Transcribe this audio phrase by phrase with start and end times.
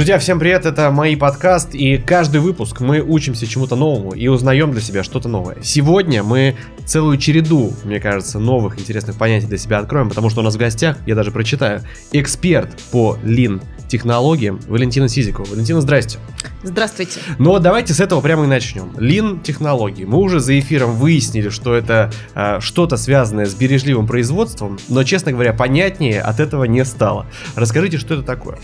[0.00, 4.72] Друзья, всем привет, это мои подкаст, и каждый выпуск мы учимся чему-то новому и узнаем
[4.72, 5.58] для себя что-то новое.
[5.62, 6.56] Сегодня мы
[6.86, 10.58] целую череду, мне кажется, новых интересных понятий для себя откроем, потому что у нас в
[10.58, 11.82] гостях, я даже прочитаю,
[12.12, 15.44] эксперт по лин технологиям Валентина Сизикова.
[15.44, 16.18] Валентина, здрасте.
[16.62, 17.20] Здравствуйте.
[17.38, 18.94] Ну вот давайте с этого прямо и начнем.
[18.96, 20.04] Лин технологии.
[20.04, 25.32] Мы уже за эфиром выяснили, что это э, что-то связанное с бережливым производством, но, честно
[25.32, 27.26] говоря, понятнее от этого не стало.
[27.54, 28.58] Расскажите, что это такое?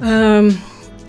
[0.00, 0.52] Эм,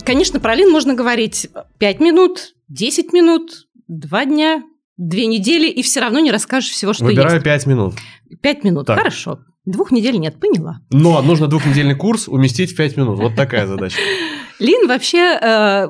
[0.04, 4.62] конечно, про Лин можно говорить 5 минут, 10 минут, 2 дня,
[4.96, 7.44] 2 недели, и все равно не расскажешь всего, что Выбираю есть.
[7.44, 7.94] 5 минут.
[8.42, 8.98] 5 минут, Так.
[8.98, 9.40] хорошо.
[9.64, 10.80] Двух недель нет, поняла.
[10.90, 13.18] Но нужно двухнедельный курс уместить в 5 минут.
[13.18, 13.98] Вот такая задача.
[14.58, 15.88] Лин вообще э,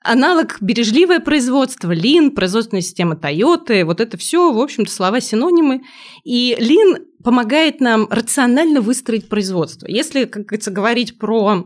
[0.00, 1.92] аналог бережливое производство.
[1.92, 5.82] Лин, производственная система Toyota, вот это все, в общем-то, слова-синонимы.
[6.24, 9.86] И Лин помогает нам рационально выстроить производство.
[9.86, 11.64] Если, как говорится, говорить про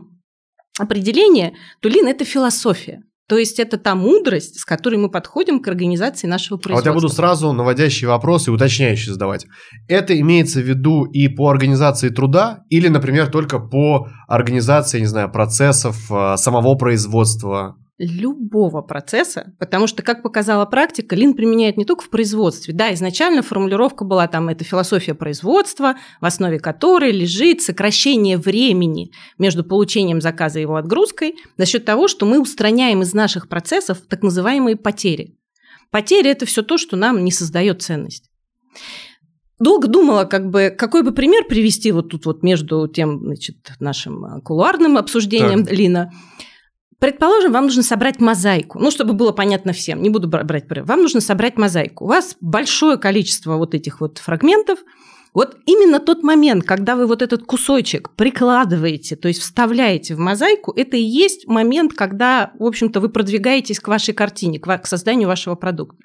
[0.79, 3.03] определение, то Лин– это философия.
[3.27, 6.89] То есть это та мудрость, с которой мы подходим к организации нашего А вот производства.
[6.89, 9.47] я буду сразу наводящие вопросы, уточняющие задавать.
[9.87, 15.31] Это имеется в виду и по организации труда, или, например, только по организации, не знаю,
[15.31, 17.77] процессов э, самого производства?
[18.03, 22.73] Любого процесса, потому что, как показала практика, лин применяет не только в производстве.
[22.73, 29.63] Да, изначально формулировка была там, это философия производства, в основе которой лежит сокращение времени между
[29.63, 34.23] получением заказа и его отгрузкой за счет того, что мы устраняем из наших процессов так
[34.23, 35.37] называемые потери.
[35.91, 38.29] Потери– это все то, что нам не создает ценность.
[39.59, 44.41] Долго думала, как бы, какой бы пример привести вот тут вот между тем, значит, нашим
[44.41, 45.73] кулуарным обсуждением Так.
[45.73, 46.11] Лина.
[46.99, 48.79] Предположим, вам нужно собрать мозаику.
[48.79, 50.85] Ну, чтобы было понятно всем, не буду бра- брать пример.
[50.85, 52.05] Вам нужно собрать мозаику.
[52.05, 54.79] У вас большое количество вот этих вот фрагментов.
[55.33, 60.71] Вот именно тот момент, когда вы вот этот кусочек прикладываете, то есть вставляете в мозаику,
[60.75, 65.55] это и есть момент, когда, в общем-то, вы продвигаетесь к вашей картине, к созданию вашего
[65.55, 65.97] продукта.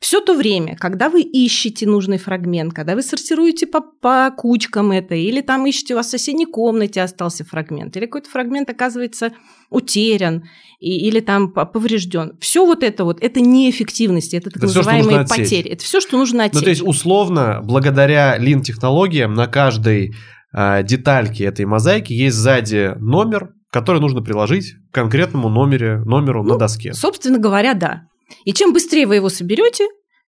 [0.00, 5.14] Все то время, когда вы ищете нужный фрагмент, когда вы сортируете по, по кучкам это,
[5.14, 9.32] или там ищете, у вас в соседней комнате остался фрагмент, или какой-то фрагмент оказывается
[9.70, 10.44] утерян,
[10.80, 12.36] и- или там по- поврежден.
[12.40, 15.38] Все вот это вот, это неэффективность, это так Это называемые отсечь.
[15.44, 15.70] потери.
[15.70, 16.54] Это все, что нужно отсечь.
[16.60, 20.14] Ну, то есть, условно, благодаря лин-технологиям на каждой
[20.54, 26.54] э, детальке этой мозаики есть сзади номер, который нужно приложить к конкретному номере, номеру на
[26.54, 26.94] Ну, доске.
[26.94, 28.02] Собственно говоря, да.
[28.44, 29.86] И чем быстрее вы его соберете,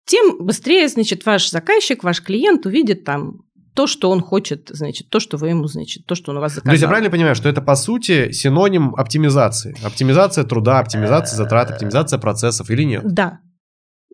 [0.06, 3.42] тем быстрее, значит, ваш заказчик, ваш клиент увидит там
[3.76, 6.54] то, что он хочет, значит, то, что вы ему, значит, то, что он у вас
[6.54, 6.82] То есть заказал.
[6.82, 9.78] я правильно понимаю, что это по сути синоним оптимизации?
[9.84, 13.04] Оптимизация труда, оптимизация затрат, оптимизация процессов или нет?
[13.06, 13.40] Да.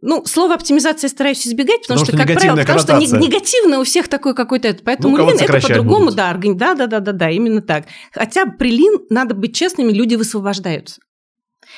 [0.01, 3.85] Ну, слово оптимизация стараюсь избегать, потому, Потому что, что как правило, потому что негативно у
[3.85, 4.83] всех такой какой-то это.
[4.83, 7.85] Поэтому Ну, лин это по-другому, да, органи- да, да, да, да, да, именно так.
[8.11, 10.99] Хотя при лин надо быть честными, люди высвобождаются.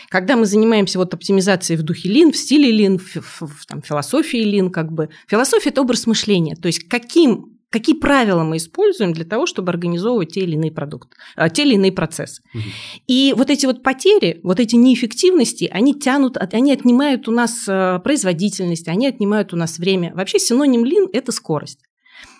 [0.09, 3.81] Когда мы занимаемся вот оптимизацией в духе лин, в стиле лин, в, в- в, там,
[3.81, 5.09] философии лин, как бы.
[5.27, 6.55] Философия– это образ мышления.
[6.55, 11.15] То есть каким, какие правила мы используем для того, чтобы организовывать те или иные продукты,
[11.35, 12.41] а, те или иные процессы.
[12.53, 12.63] Мгм.
[13.07, 17.99] И вот эти вот потери, вот эти неэффективности, они тянут, они отнимают у нас э,
[18.03, 20.13] производительность, они отнимают у нас время.
[20.15, 21.79] Вообще синоним лин– это скорость.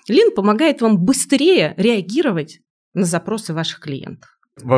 [0.08, 2.60] Лин помогает вам быстрее реагировать
[2.94, 4.30] на запросы ваших клиентов.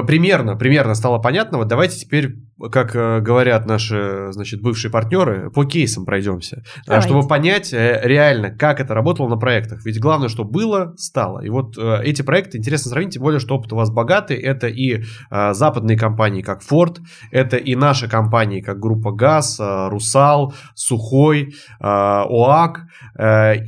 [0.07, 1.59] Примерно, примерно стало понятно.
[1.59, 2.33] Вот давайте теперь,
[2.71, 7.07] как э, говорят наши, значит, бывшие партнеры, по кейсам пройдемся, А, Давайте.
[7.07, 9.85] чтобы понять э, реально, как это работало на проектах.
[9.85, 11.41] Ведь главное, что было, стало.
[11.41, 14.37] И вот э, эти проекты интересно сравнить, тем более, что опыт у вас богатый.
[14.37, 16.97] Это и западные компании, как Ford,
[17.31, 22.81] это и наши компании, как группа ГАЗ, Русал, Сухой, ОАК.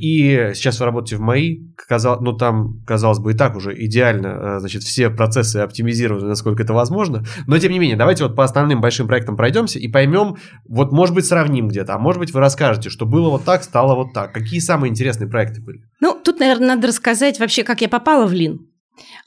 [0.00, 4.58] И сейчас вы работаете в МАИ, казал- ну там, казалось бы, и так уже идеально,
[4.60, 7.24] значит, все процессы оптимизированы, насколько это возможно.
[7.46, 10.36] Но, тем не менее, давайте вот по основным большим проектам пройдемся и поймем,
[10.68, 13.94] вот, может быть, сравним где-то, а может быть, вы расскажете, что было вот так, стало
[13.94, 14.32] вот так.
[14.32, 15.80] Какие самые интересные проекты были?
[16.00, 18.66] Ну, тут, наверное, надо рассказать вообще, как я попала в лин.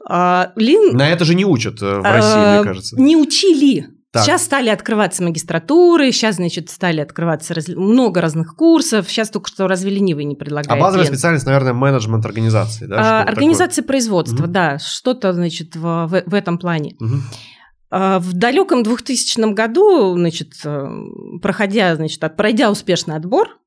[0.07, 2.99] А, Лин На это же не учат э, в э, России, мне кажется.
[3.01, 3.87] не учили.
[4.11, 4.25] Так.
[4.25, 9.09] Сейчас стали открываться магистратуры, сейчас, значит, стали открываться раз- много разных курсов.
[9.09, 10.69] Сейчас только что разве ленивый не предлагает.
[10.69, 13.21] А базовая специальность, наверное, менеджмент организации, да?
[13.21, 14.51] А, Организация производства, Мгм.
[14.51, 16.91] да, что-то, значит, в, в- в этом плане.
[16.91, 17.21] такое.
[17.95, 20.87] А, В далеком 2000 году, значит, э,
[21.43, 23.59] проходя, значит, пройдя успешный отбор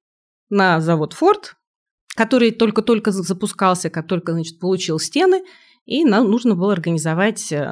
[0.51, 1.55] на завод Форд,
[2.17, 5.43] который только-только за- запускался, как только, значит, получил стены,
[5.85, 7.65] и нам нужно было организовать э,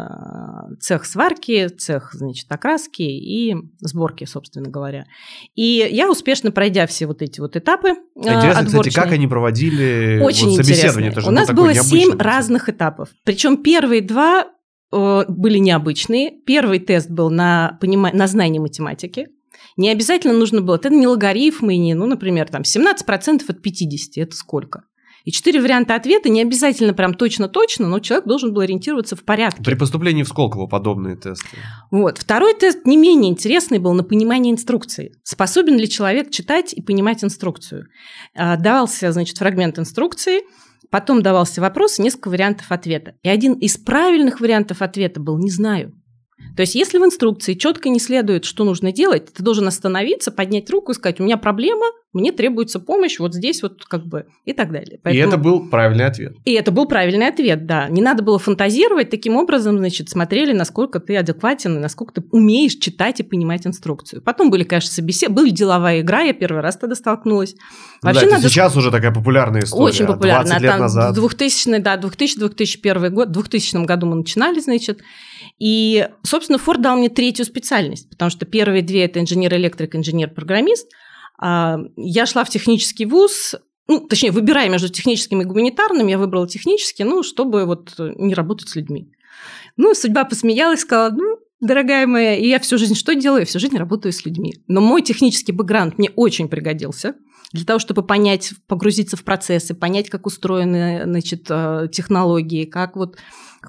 [0.79, 5.07] цех сварки, цех, значит, окраски и сборки, собственно говоря.
[5.57, 9.27] И я успешно пройдя все вот эти вот этапы э, Интересно, кстати, отборочные- как они
[9.27, 11.11] проводили Очень вот, собеседование?
[11.11, 11.21] интересно.
[11.21, 13.09] Это У ну, нас было семь разных этапов.
[13.25, 14.47] Причем первые два
[15.29, 16.33] были необычные.
[16.45, 18.11] Первый тест был на, понима...
[18.13, 19.29] на знание математики.
[19.77, 24.37] Не обязательно нужно было, это не логарифмы, не, ну, например, там 17% от 50, это
[24.37, 24.85] сколько?
[25.25, 29.63] И четыре варианта ответа, не обязательно прям точно-точно, но человек должен был ориентироваться в порядке.
[29.65, 31.57] При поступлении в Сколково подобные тесты.
[31.91, 32.19] Вот.
[32.19, 35.15] Второй тест не менее интересный был на понимание инструкции.
[35.23, 37.87] Способен ли человек читать и понимать инструкцию?
[38.35, 40.43] А, давался, значит, фрагмент инструкции,
[40.95, 43.17] потом давался вопрос, несколько вариантов ответа.
[43.25, 45.93] И один из правильных вариантов ответа был «не знаю».
[46.57, 50.71] То есть, если в инструкции четко не следует, что нужно делать, ты должен остановиться, поднять
[50.71, 54.53] руку и сказать, у меня проблема, мне требуется помощь вот здесь вот как бы и
[54.53, 54.99] так далее.
[55.03, 55.25] Поэтому...
[55.25, 56.37] И это был правильный ответ.
[56.45, 57.89] И это был правильный ответ, да.
[57.89, 63.21] Не надо было фантазировать, таким образом, значит, смотрели, насколько ты адекватен, насколько ты умеешь читать
[63.21, 64.23] и понимать инструкцию.
[64.23, 67.55] Потом были, конечно, собеседования, была деловая игра, я первый раз тогда столкнулась.
[68.03, 68.49] Ну Вообще да, надо...
[68.49, 69.85] сейчас уже такая популярная история.
[69.85, 70.59] Очень популярная.
[70.59, 71.15] 20 лет Там назад.
[71.15, 75.01] 2000, да, 2000-2001 год, в 2000 году мы начинали, значит,
[75.59, 80.89] и, собственно, Форд дал мне третью специальность, потому что первые две– это инженер-электрик, инженер-программист.
[81.39, 83.55] А, я шла в технический вуз,
[83.87, 88.69] ну, точнее, выбирая между техническим и гуманитарным, я выбрала технический, ну, чтобы вот не работать
[88.69, 89.13] с людьми.
[89.77, 93.41] Ну, судьба посмеялась, сказала, ну, дорогая моя, и я всю жизнь что делаю?
[93.41, 94.55] Я всю жизнь работаю с людьми.
[94.69, 97.15] Но мой технический бэкграунд мне очень пригодился
[97.53, 103.17] для того, чтобы понять, погрузиться в процессы, понять, как устроены значит, э, технологии, как вот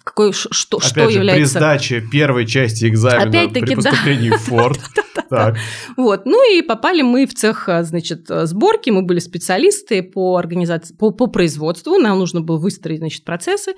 [0.03, 1.53] какой, что, Опять что же, является...
[1.53, 4.37] при сдаче первой части экзамена Опять-таки, при поступлении да.
[4.37, 4.79] в Форд.
[5.27, 5.57] Так.
[5.97, 6.27] Вот.
[6.27, 11.25] Ну и попали мы в цех, значит, сборки, мы были специалисты по организации, по, по
[11.25, 13.73] производству, нам нужно было выстроить, значит, процессы.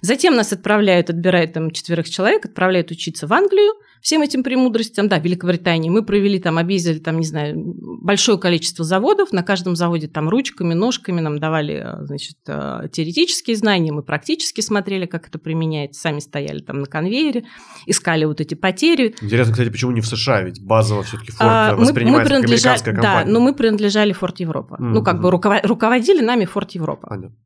[0.00, 3.72] Затем нас отправляют, отбирают там четверых человек, отправляют учиться в Англию,
[4.02, 5.88] всем этим премудростям, да, Великобритании.
[5.88, 10.74] Мы провели там, объездили там, не знаю, большое количество заводов, на каждом заводе там ручками,
[10.74, 16.18] ножками нам давали, э, значит, э, теоретические знания, мы практически смотрели, как это применяется, сами
[16.18, 17.44] стояли там на конвейере,
[17.86, 19.14] искали вот эти потери.
[19.22, 22.50] Интересно, кстати, почему не в США, ведь базово все-таки Форд а, воспринимается мы, мы как
[22.50, 23.24] американская компания.
[23.24, 24.74] Да, но мы принадлежали Форд Европа.
[24.74, 24.84] Mm-hmm.
[24.84, 27.06] Ну, как бы руководили нами Форд Европа.
[27.08, 27.36] Понятно.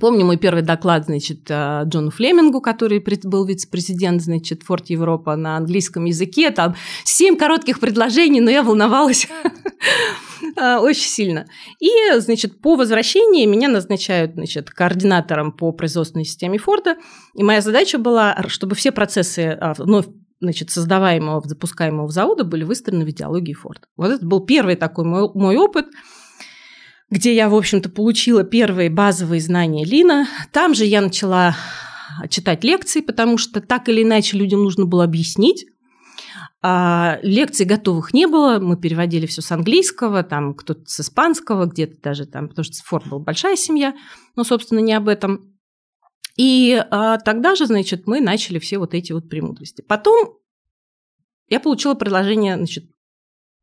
[0.00, 5.58] Помню мой первый доклад, значит, э, Джону Флемингу, который был вице-президент, значит, Форт Европа на
[5.58, 6.50] английском языке.
[6.50, 9.28] Там семь коротких предложений, но я волновалась
[10.56, 11.46] э, очень сильно.
[11.78, 11.90] И,
[12.20, 16.96] значит, по возвращении меня назначают, значит, координатором по производственной системе Форда.
[17.34, 20.06] И моя задача была, чтобы все процессы вновь
[20.40, 23.82] значит, создаваемого, запускаемого завода были выстроены в идеологии Форда.
[23.96, 25.86] Вот это был первый такой мой, мой опыт–
[27.12, 30.26] где я, в общем-то, получила первые базовые знания Лина.
[30.50, 31.54] Там же я начала
[32.30, 35.66] читать лекции, потому что так или иначе людям нужно было объяснить.
[36.62, 42.00] А лекций готовых не было, мы переводили все с английского, там кто-то с испанского, где-то
[42.00, 43.94] даже там, потому что Форд был большая семья,
[44.34, 45.54] но, собственно, не об этом.
[46.38, 49.82] И а, тогда же, значит, мы начали все вот эти вот премудрости.
[49.82, 50.38] Потом
[51.48, 52.84] я получила предложение, значит,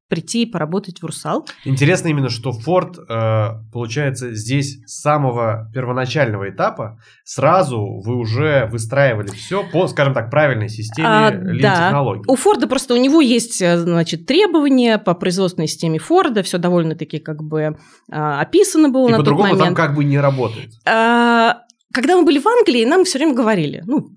[0.09, 1.47] прийти и поработать в Русал.
[1.63, 9.27] Интересно именно, что Форд, э, получается, здесь с самого первоначального этапа сразу вы уже выстраивали
[9.27, 12.23] все по, скажем так, правильной системе а, лин-технологий.
[12.27, 12.33] Да.
[12.33, 17.19] У Форда просто у него есть, э, значит, требования по производственной системе Форда, все довольно-таки
[17.19, 17.71] как бы э,
[18.09, 19.51] описано было и на тот момент.
[19.51, 20.71] по-другому там как бы не работает.
[20.85, 21.59] А,
[21.93, 24.09] когда мы были в Англии, нам все время говорили, ну,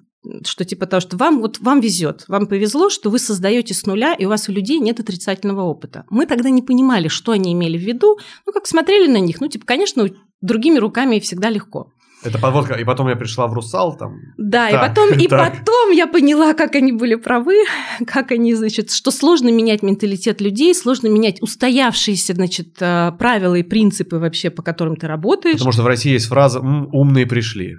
[0.45, 4.15] что типа того, что вам вот вам везет, вам повезло, что вы создаете с нуля,
[4.15, 6.05] и у вас у людей нет отрицательного опыта.
[6.11, 9.49] Мы тогда не понимали, что они имели в виду, ну как смотрели на них, ну
[9.49, 10.09] типа, конечно,
[10.41, 11.93] другими руками всегда легко.
[12.25, 14.21] Это подводка, и потом я пришла в Русал там.
[14.37, 17.57] Да, так, и потом, и потом я поняла, как они были правы,
[18.07, 23.65] как они, значит, что сложно менять менталитет людей, сложно менять устоявшиеся, значит, э, правила и
[23.65, 25.57] принципы вообще, по которым ты работаешь.
[25.57, 27.79] Потому что в России есть фраза «умные пришли».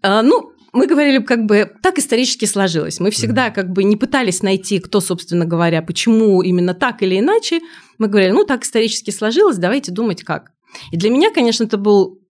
[0.00, 3.00] А, ну, мы говорили, как бы так исторически сложилось.
[3.00, 7.60] Мы всегда как бы не пытались найти, кто, собственно говоря, почему именно так или иначе.
[7.98, 10.52] Мы говорили, ну так исторически сложилось, давайте думать как.
[10.92, 12.20] И для меня, конечно, это был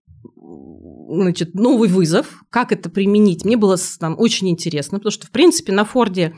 [1.09, 3.45] значит, новый вызов, как это применить.
[3.45, 6.35] Мне было там очень интересно, потому что, в принципе, на Форде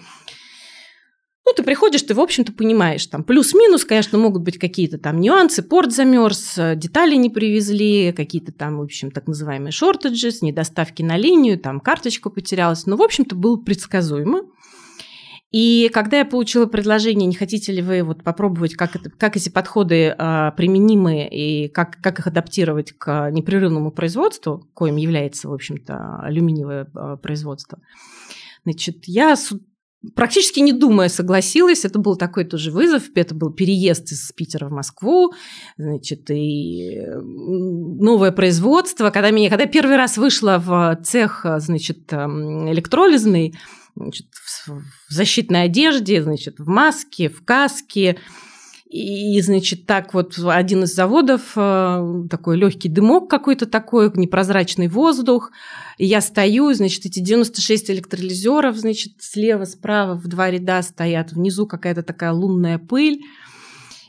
[1.49, 5.63] ну, ты приходишь, ты, в общем-то, понимаешь, там плюс-минус, конечно, могут быть какие-то там нюансы,
[5.63, 11.59] порт замерз, детали не привезли, какие-то там, в общем, так называемые шортеджи, недоставки на линию,
[11.59, 14.43] там карточка потерялась, но, в общем-то, было предсказуемо.
[15.51, 19.49] И когда я получила предложение, не хотите ли вы вот попробовать, как, это, как эти
[19.49, 26.21] подходы э, применимы и как, как их адаптировать к непрерывному производству, коим является, в общем-то,
[26.21, 27.79] алюминиевое э, производство,
[28.65, 29.55] значит, я с
[30.15, 31.85] практически не думая согласилась.
[31.85, 33.05] Это был такой тоже вызов.
[33.15, 35.33] Это был переезд из Питера в Москву,
[35.77, 39.11] значит, и новое производство.
[39.11, 43.59] Когда, меня, когда первый раз вышла в цех, значит, эм, электролизный,
[43.97, 44.27] значит,
[44.67, 48.19] в защитной одежде, значит, в маске, в каске.
[48.91, 55.51] И, значит, так вот один из заводов, э, такой легкий дымок какой-то такой, непрозрачный воздух.
[55.99, 61.67] И я стою, значит, эти 96 электролизеров, значит, слева, справа в два ряда стоят, внизу
[61.67, 63.21] какая-то такая лунная пыль.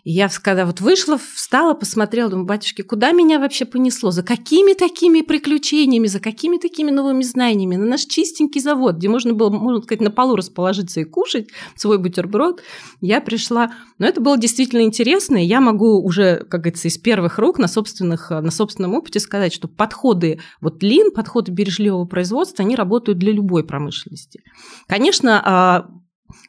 [0.04, 4.12] И я, когда вот вышла, встала, посмотрела, думаю, батюшки, куда меня вообще понесло?
[4.12, 7.76] За какими такими приключениями, за какими такими новыми знаниями?
[7.76, 11.98] На наш чистенький завод, где можно было, можно сказать, на полу расположиться и кушать свой
[11.98, 12.62] бутерброд,
[13.02, 13.74] я пришла.
[13.98, 17.68] Но это было действительно интересно, и я могу уже, как говорится, из первых рук на,
[17.68, 23.32] собственных, на собственном опыте сказать, что подходы, вот лин, подходы бережливого производства, они работают для
[23.32, 24.42] любой промышленности.
[24.88, 25.90] Конечно, а,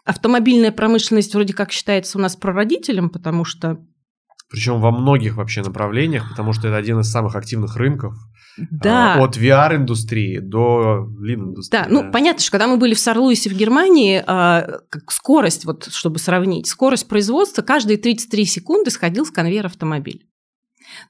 [0.04, 3.78] Автомобильная промышленность вроде как считается у нас прародителем, потому что...
[4.50, 8.14] Причем во многих вообще направлениях, потому что это один из самых активных рынков.
[8.58, 9.14] Да.
[9.14, 11.80] А, от VR-индустрии до лин-индустрии.
[11.80, 16.18] Да, ну понятно, что когда мы были в Сарлуисе в Германии, а, скорость, вот чтобы
[16.18, 20.26] сравнить, скорость производства каждые 33 секунды сходил с конвейера автомобиль.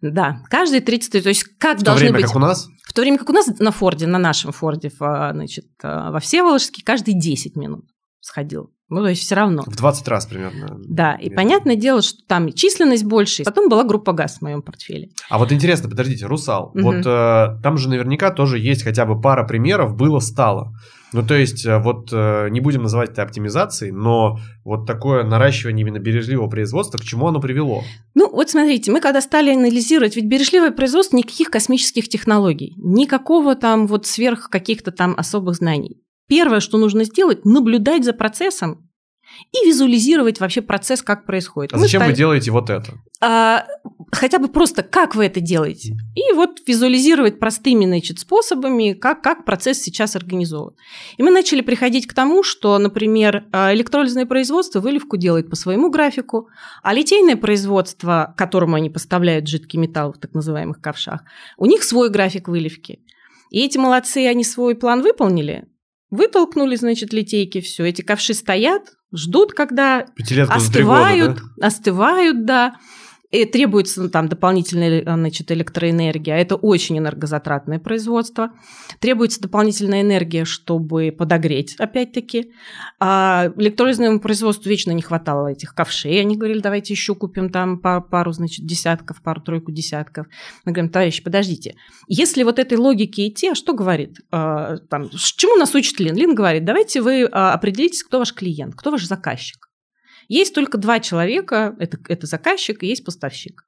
[0.02, 2.26] Да, каждые 30, то есть как в должны время, быть...
[2.26, 2.68] как у нас?
[2.86, 7.18] В то время как у нас на Форде, на нашем Форде, значит, во Всеволожске каждые
[7.18, 7.86] 10 минут
[8.20, 8.70] сходил.
[8.90, 9.62] Ну, то есть все равно.
[9.66, 10.76] В 20 раз примерно.
[10.84, 13.44] Да, и понятное дело, что там численность больше.
[13.44, 15.10] Потом была группа ГАЗ в моем портфеле.
[15.28, 16.80] А вот интересно, подождите, Русал, угу.
[16.80, 20.74] вот э, там же наверняка тоже есть хотя бы пара примеров было-стало.
[21.12, 25.82] Ну, то есть, э, вот э, не будем называть это оптимизацией, но вот такое наращивание
[25.82, 27.84] именно бережливого производства, к чему оно привело?
[28.14, 33.86] Ну, вот смотрите, мы когда стали анализировать, ведь бережливое производство никаких космических технологий, никакого там
[33.86, 36.00] вот сверх каких-то там особых знаний.
[36.30, 38.88] Первое, что нужно сделать, наблюдать за процессом
[39.50, 41.72] и визуализировать вообще процесс, как происходит.
[41.72, 42.12] А Мы зачем стали...
[42.12, 42.92] вы делаете вот это?
[43.20, 43.66] А,
[44.12, 45.96] хотя бы просто, как вы это делаете.
[46.14, 50.74] И вот визуализировать простыми значит, способами, как, как процесс сейчас организован.
[51.16, 55.90] И мы начали приходить к тому, что, например, а, электролизное производство выливку делает по своему
[55.90, 56.48] графику,
[56.84, 61.24] а литейное производство, которому они поставляют жидкий металл в так называемых ковшах,
[61.56, 63.00] у них свой график выливки.
[63.50, 65.66] И эти молодцы, они свой план выполнили,
[66.10, 67.84] Вытолкнули, значит, литейки, все.
[67.84, 68.82] Эти ковши стоят,
[69.14, 70.06] ждут, когда
[70.48, 71.66] остывают, да?
[71.66, 72.74] остывают, да
[73.30, 78.50] и требуется ну, там дополнительная значит, электроэнергия, это очень энергозатратное производство.
[78.98, 82.50] Требуется дополнительная энергия, чтобы подогреть, опять-таки.
[82.98, 86.20] А электролизному производству вечно не хватало этих ковшей.
[86.20, 90.26] Они говорили, давайте еще купим там пару, значит, десятков, пару-тройку десятков.
[90.64, 91.76] Мы говорим, товарищи, подождите.
[92.08, 94.18] Если вот этой логике идти, а что говорит?
[94.32, 96.16] А, там, чему нас учит Лин?
[96.16, 99.69] Лин говорит, давайте вы а, определитесь, кто ваш клиент, кто ваш заказчик.
[100.30, 103.66] Есть только два человека, это, это заказчик и есть поставщик.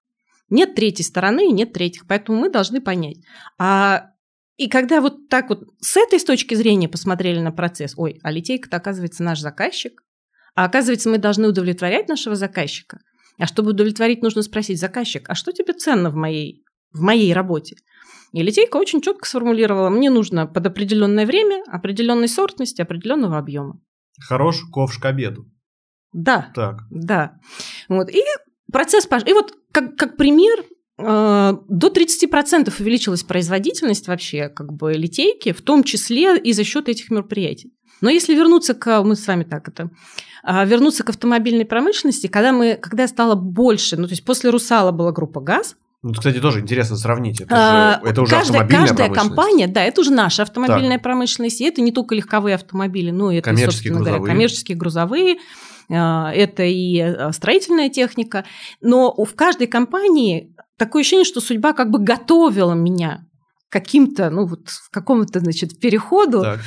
[0.49, 3.17] Нет третьей стороны нет третьих, поэтому мы должны понять.
[3.59, 4.11] А,
[4.57, 8.31] и когда вот так вот с этой с точки зрения посмотрели на процесс, ой, а
[8.31, 10.05] литейка-то оказывается наш заказчик,
[10.55, 13.01] а оказывается мы должны удовлетворять нашего заказчика.
[13.39, 17.75] А чтобы удовлетворить, нужно спросить заказчик, а что тебе ценно в моей, в моей работе?
[18.31, 23.81] И литейка очень четко сформулировала, мне нужно под определенное время, определенной сортности, определенного объема.
[24.21, 25.49] Хорош ковш к обеду.
[26.13, 26.51] Да.
[26.55, 26.83] Так.
[26.91, 27.39] Да.
[27.89, 28.11] Вот.
[28.11, 28.23] И
[28.71, 29.07] процесс.
[29.27, 30.65] И вот как, как пример,
[30.99, 36.89] э, до 30% увеличилась производительность вообще как бы литейки, в том числе и за счет
[36.89, 37.73] этих мероприятий.
[38.01, 39.91] Но если вернуться к, мы с вами так это,
[40.43, 44.91] а, вернуться к автомобильной промышленности, когда мы, когда стало больше, ну то есть после Русала
[44.91, 47.41] была группа ГАЗ, ну, кстати, тоже интересно сравнить.
[47.41, 51.03] Это, а, же, это уже каждая, автомобильная каждая компания, да, это уже наша автомобильная так.
[51.05, 54.19] промышленность, и это не только легковые автомобили, но и это, коммерческие собственно грузовые.
[54.19, 55.37] говоря, коммерческие грузовые,
[55.89, 58.45] это и а, строительная техника,
[58.81, 63.25] но в каждой компании такое ощущение, что судьба как бы готовила меня
[63.73, 66.43] каким-то, ну вот в каком-то, значит, переходу.
[66.43, 66.61] Так.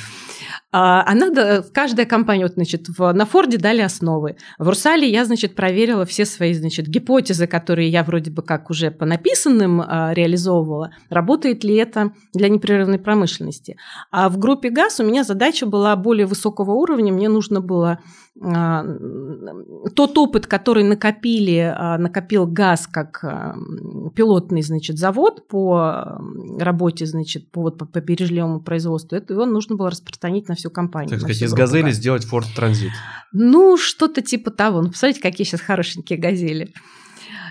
[0.72, 4.36] А, она, каждая компания, вот, значит, в, на Форде дали основы.
[4.58, 8.90] В Русале я, значит, проверила все свои, значит, гипотезы, которые я вроде бы как уже
[8.90, 10.90] по написанным а, реализовывала.
[11.08, 13.76] Работает ли это для непрерывной промышленности?
[14.10, 17.12] А в группе ГАЗ у меня задача была более высокого уровня.
[17.12, 18.00] Мне нужно было
[18.38, 23.54] тот опыт, который накопили, а, накопил ГАЗ как а,
[24.14, 26.20] пилотный, значит, завод по
[26.58, 31.10] работе, значит, по, вот, по бережливому производству, это его нужно было распространить на всю компанию.
[31.10, 32.90] Так сказать, из «Газели» сделать Ford Transit.
[33.32, 34.82] Ну, что-то типа того.
[34.82, 36.74] Ну, посмотрите, какие сейчас хорошенькие «Газели».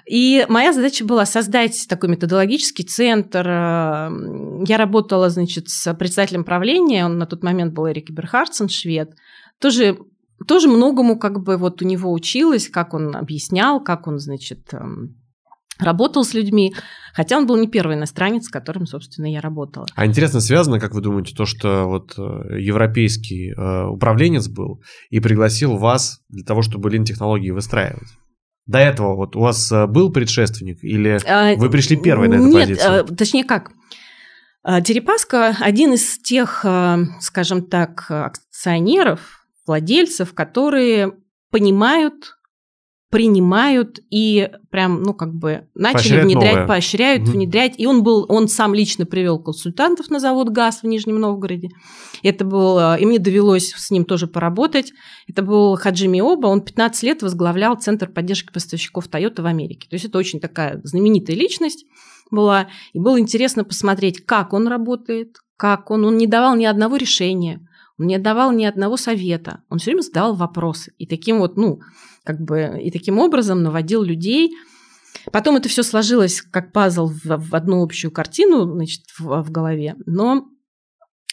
[0.06, 3.48] И моя задача была создать такой методологический центр.
[3.48, 9.16] Я работала, значит, с председателем правления, он на тот момент был Эрик Берхардсен, швед.
[9.60, 9.98] Тоже
[10.46, 15.16] тоже многому как бы вот у него училась, как он объяснял, как он, значит, эм,
[15.80, 16.74] работал с людьми,
[17.14, 19.86] хотя он был не первый иностранец, с которым, собственно, я работала.
[19.96, 25.20] А интересно связано, как вы думаете, то, что вот э, европейский э, управленец был и
[25.20, 28.08] пригласил вас для того, чтобы лин-технологии выстраивать?
[28.66, 32.46] До этого вот у вас э, был предшественник или а, вы пришли первой на эту
[32.46, 32.94] нет, позицию?
[32.94, 33.72] Нет, точнее как,
[34.82, 36.66] Дерипаска один из тех,
[37.20, 39.35] скажем так, акционеров,
[39.66, 41.14] владельцев, которые
[41.52, 42.36] понимают
[43.16, 46.68] принимают и прям, ну, как бы начали поощряют внедрять, новое.
[46.68, 47.32] поощряют, угу.
[47.32, 47.74] внедрять.
[47.78, 51.70] И он был, он сам лично привел консультантов на завод ГАЗ в Нижнем Новгороде.
[52.24, 54.92] Это был, э, и мне довелось с ним тоже поработать.
[55.30, 59.88] Это был Хаджими Оба, он 15 лет возглавлял Центр поддержки поставщиков Toyota в Америке.
[59.90, 61.86] То есть это очень такая знаменитая личность
[62.32, 62.68] была.
[62.92, 67.66] И было интересно посмотреть, как он работает, как он, он не давал ни одного решения,
[67.98, 70.94] он не давал ни одного совета, он все время задавал вопросы.
[70.98, 71.80] И таким вот, ну,
[72.24, 74.52] как бы, и таким образом наводил людей.
[75.32, 79.96] Потом это все сложилось как пазл в, в одну общую картину, значит, в, в голове.
[80.06, 80.50] Но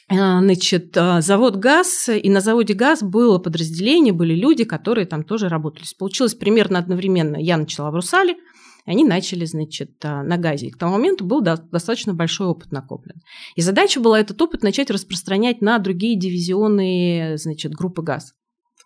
[0.09, 5.25] э, Значит, э, завод ГАЗ, и на заводе ГАЗ было подразделение, были люди, которые там
[5.25, 5.85] тоже работали.
[5.99, 7.37] Получилось примерно одновременно.
[7.37, 8.37] Я начала в Русале,
[8.85, 10.69] они начали, значит, э, на ГАЗе.
[10.69, 13.21] И к тому моменту был достаточно большой опыт накоплен.
[13.55, 18.33] И задача была этот опыт начать распространять на другие дивизионы, значит, группы ГАЗ.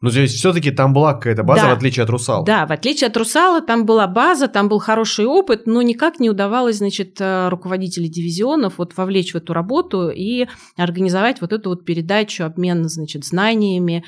[0.03, 1.75] Ну, то есть все-таки там была какая-то база, да.
[1.75, 2.45] в отличие от Русала.
[2.45, 6.29] Да, в отличие от Русала, там была база, там был хороший опыт, но никак не
[6.29, 11.87] удавалось, значит, э, руководителей дивизионов вот вовлечь в эту работу и организовать вот эту вот
[11.87, 14.05] передачу, обмен, значит, знаниями,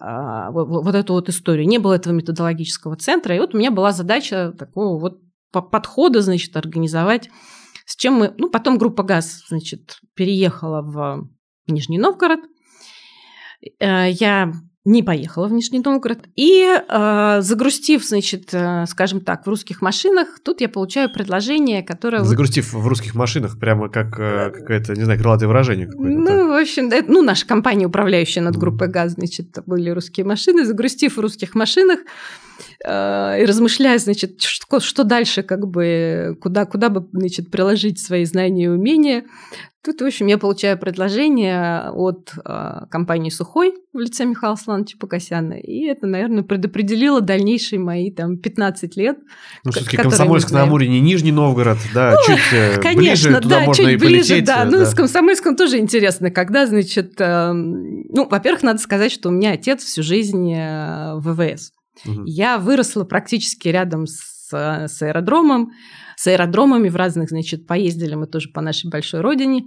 [0.00, 1.66] а, вот эту вот историю.
[1.66, 5.18] Не было этого методологического центра, и вот у меня была задача такого вот
[5.60, 7.30] подхода, значит, организовать,
[7.84, 8.34] с чем мы...
[8.38, 11.28] Ну, потом группа ГАЗ, значит, переехала в
[11.66, 12.40] Нижний Новгород.
[13.78, 14.52] Э, я
[14.84, 16.24] не поехала в Нижний Новгород.
[16.34, 22.24] И э, загрустив, значит, э, скажем так, в русских машинах, тут я получаю предложение, которое...
[22.24, 26.18] Загрустив в русских машинах, прямо как э, какое-то, не знаю, крылатое выражение какое-то.
[26.18, 30.64] Ну, в общем, да, ну, наша компания, управляющая над группой ГАЗ, значит, были русские машины.
[30.64, 32.00] Загрустив в русских машинах,
[32.84, 38.24] э, и размышляя, значит, что, что дальше, как бы, куда, куда бы, значит, приложить свои
[38.24, 39.24] знания и умения,
[39.84, 45.54] Тут, в общем, я получаю предложение от э, компании «Сухой» в лице Михаила Слановича Покосяна,
[45.54, 49.18] и это, наверное, предопределило дальнейшие мои там 15 лет.
[49.64, 53.58] Ну, все-таки Комсомольск на Амуре не Нижний Новгород, да, ну, чуть э, конечно, ближе, туда
[53.58, 54.44] да, можно чуть и ближе, полететь.
[54.44, 54.86] Да, ну, да.
[54.86, 59.82] с Комсомольском тоже интересно, когда, значит, э, ну, во-первых, надо сказать, что у меня отец
[59.82, 61.72] всю жизнь э, в ВВС.
[62.06, 62.22] Угу.
[62.26, 65.72] Я выросла практически рядом с, с аэродромом,
[66.22, 69.64] с аэродромами в разных, значит, поездили мы тоже по нашей большой родине.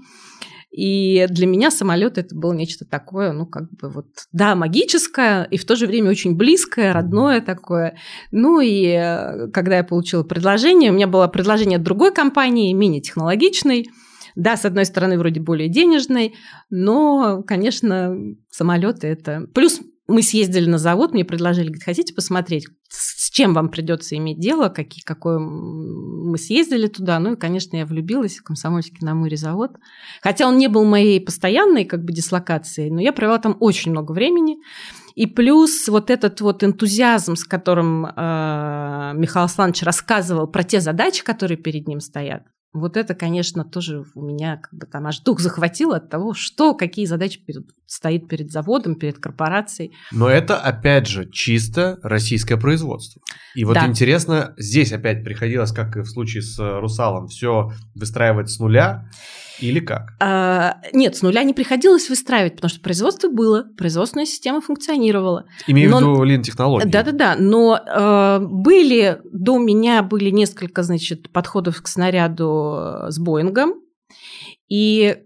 [0.72, 5.58] И для меня самолет это было нечто такое, ну, как бы вот, да, магическое, и
[5.58, 7.98] в то же время очень близкое, родное такое.
[8.32, 13.02] Ну, и э, когда я получила предложение, у меня было предложение от другой компании, менее
[13.02, 13.90] технологичной,
[14.36, 16.36] да, с одной стороны, вроде более денежной,
[16.70, 18.16] но, конечно,
[18.50, 19.46] самолеты это...
[19.54, 24.40] Плюс мы съездили на завод, мне предложили, говорит, хотите посмотреть, с чем вам придется иметь
[24.40, 25.40] дело, какие, какое...
[25.40, 29.72] Мы съездили туда, ну и, конечно, я влюбилась в Комсомольский на Амуре завод.
[30.22, 34.12] Хотя он не был моей постоянной как бы дислокацией, но я провела там очень много
[34.12, 34.58] времени.
[35.16, 38.10] И плюс вот этот вот энтузиазм, с которым э,
[39.16, 42.44] Михаил Александрович рассказывал про те задачи, которые перед ним стоят,
[42.76, 46.74] вот это, конечно, тоже у меня как бы там аж дух захватило от того, что,
[46.74, 49.94] какие задачи перед, стоит перед заводом, перед корпорацией.
[50.12, 53.22] Но это, опять же, чисто российское производство.
[53.56, 53.88] И вот да.
[53.88, 59.10] интересно, здесь опять приходилось, как и в случае с «Русалом», все выстраивать с нуля.
[59.60, 60.14] Или как?
[60.20, 65.46] А, нет, с нуля не приходилось выстраивать, потому что производство было, производственная система функционировала.
[65.68, 65.98] Имею но...
[65.98, 66.88] в виду лин-технологии.
[66.88, 73.76] Да-да-да, но э, были, до меня были несколько, значит, подходов к снаряду э, с Боингом,
[74.68, 75.18] и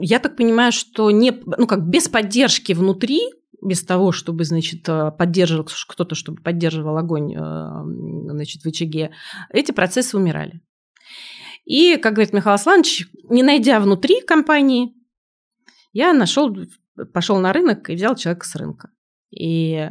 [0.00, 3.20] я так понимаю, что не, ну, как без поддержки внутри,
[3.62, 9.10] без того, чтобы, значит, э, поддерживал кто-то, чтобы поддерживал огонь, э, значит, в очаге,
[9.52, 10.60] эти процессы умирали.
[11.68, 14.94] И, как говорит Михаил Асланович, не найдя внутри компании,
[15.92, 16.56] я нашел,
[17.12, 18.90] пошел на рынок и взял человека с рынка.
[19.30, 19.90] И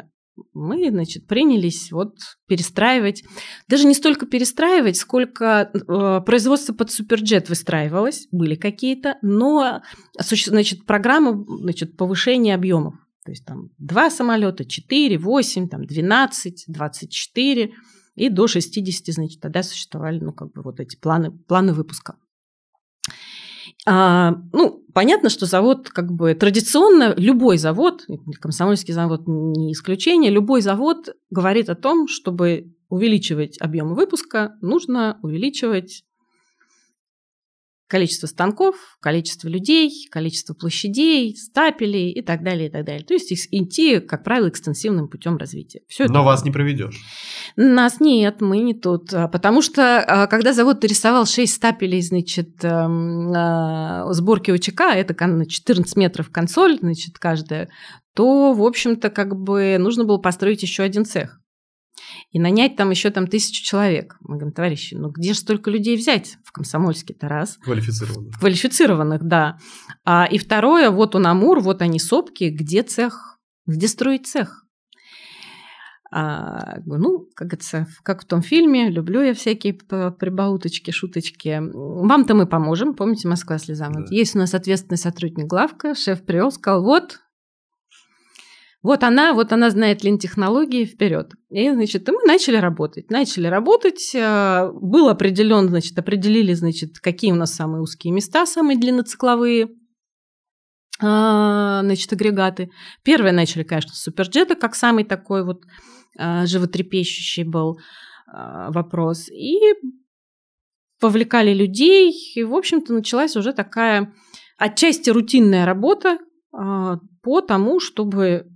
[0.53, 2.15] мы, значит, принялись вот
[2.47, 3.23] перестраивать,
[3.67, 9.83] даже не столько перестраивать, сколько э, производство под суперджет выстраивалось, были какие-то, но,
[10.17, 12.95] значит, программа, значит, повышения объемов.
[13.23, 17.73] То есть там два самолета, четыре, восемь, там двенадцать, двадцать четыре–
[18.17, 22.17] и до 60, значит, тогда существовали, ну, как бы вот эти планы, планы выпуска.
[23.85, 28.05] А, ну, понятно, что завод, как бы традиционно, любой завод,
[28.41, 36.03] комсомольский завод не исключение, любой завод говорит о том, чтобы увеличивать объем выпуска, нужно увеличивать
[37.87, 43.05] количество станков, количество людей, количество площадей, стапелей и так далее, и так далее.
[43.05, 45.81] То есть идти, как правило, экстенсивным путем развития.
[45.87, 46.21] Все Но это...
[46.21, 46.99] вас не проведешь.
[47.55, 49.13] Нас нет, мы не тут.
[49.13, 55.13] А, потому что, а, когда завод рисовал 6 стапелей, значит, эм, а, сборки УЧК, это
[55.13, 57.69] 14 метров консоль, значит, каждая,
[58.13, 61.39] то, в общем-то, как бы нужно было построить еще один цех
[62.31, 64.17] и нанять там еще там тысячу человек.
[64.21, 67.57] Мы говорим, товарищи, ну где же столько людей взять в Комсомольске-то раз?
[67.57, 68.39] Квалифицированных.
[68.39, 69.57] Квалифицированных, да.
[70.03, 74.63] А, и второе, вот он Амур, вот они сопки, где цех, где строить цех?
[76.09, 81.61] А, ну, как говорится, как в том фильме, люблю я всякие прибауточки, шуточки.
[81.61, 83.93] Вам-то мы поможем, помните, Москва слезам.
[83.93, 84.05] Да.
[84.09, 87.19] Есть у нас ответственный сотрудник главка, шеф привел, сказал, вот,
[88.87, 91.33] вот она, вот она знает лин-технологии, вперед.
[91.49, 93.11] И, значит, мы начали работать.
[93.11, 98.77] Начали работать, э, был определен, значит, определили, значит, какие у нас самые узкие места, самые
[98.77, 99.67] длинноцикловые,
[101.01, 102.69] а, значит, агрегаты.
[103.03, 105.63] Первые начали, конечно, с суперджета, как самый такой вот
[106.17, 107.79] а, животрепещущий был
[108.25, 109.27] вопрос.
[109.27, 109.59] И
[111.01, 114.13] повлекали людей, и, в общем-то, началась уже такая
[114.57, 116.19] отчасти рутинная работа
[116.51, 118.47] по тому, чтобы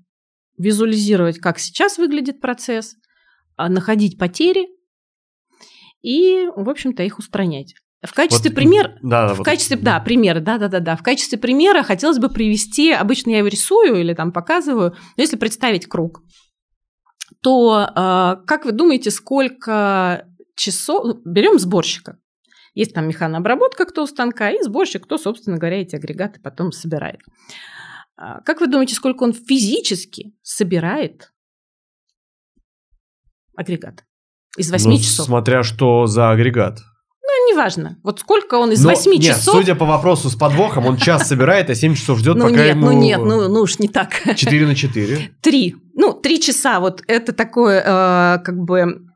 [0.62, 2.96] визуализировать, как сейчас выглядит процесс,
[3.58, 4.68] а, находить потери
[6.02, 7.76] и, в общем-то, их устранять.
[8.04, 9.46] В качестве вот, примера, да, в вот.
[9.46, 10.96] качестве, да, примера, да, да, да, да.
[10.96, 15.38] В качестве примера хотелось бы привести, обычно я его рисую или там показываю, но если
[15.38, 16.24] представить круг,
[17.44, 22.18] то э, как вы думаете, сколько часов берем сборщика?
[22.74, 27.20] Есть там механообработка, кто у станка, и сборщик, кто, собственно говоря, эти агрегаты потом собирает.
[28.18, 31.32] А, как вы думаете, сколько он физически собирает
[33.56, 34.06] агрегат?
[34.58, 35.26] Из 8 ну, часов.
[35.26, 36.80] Смотря что за агрегат.
[37.24, 37.98] Ну, неважно.
[38.04, 39.56] Вот сколько он из Но, 8 нет, часов...
[39.56, 42.76] судя по вопросу с подвохом, он час собирает, а 7 часов ждет, ну, пока нет,
[42.76, 42.88] ему...
[42.88, 44.22] Ну нет, ну, ну уж не так.
[44.36, 45.32] 4 на 4.
[45.42, 45.76] 3.
[45.96, 46.80] Ну, 3 часа.
[46.80, 49.08] Вот это такое, э, как бы...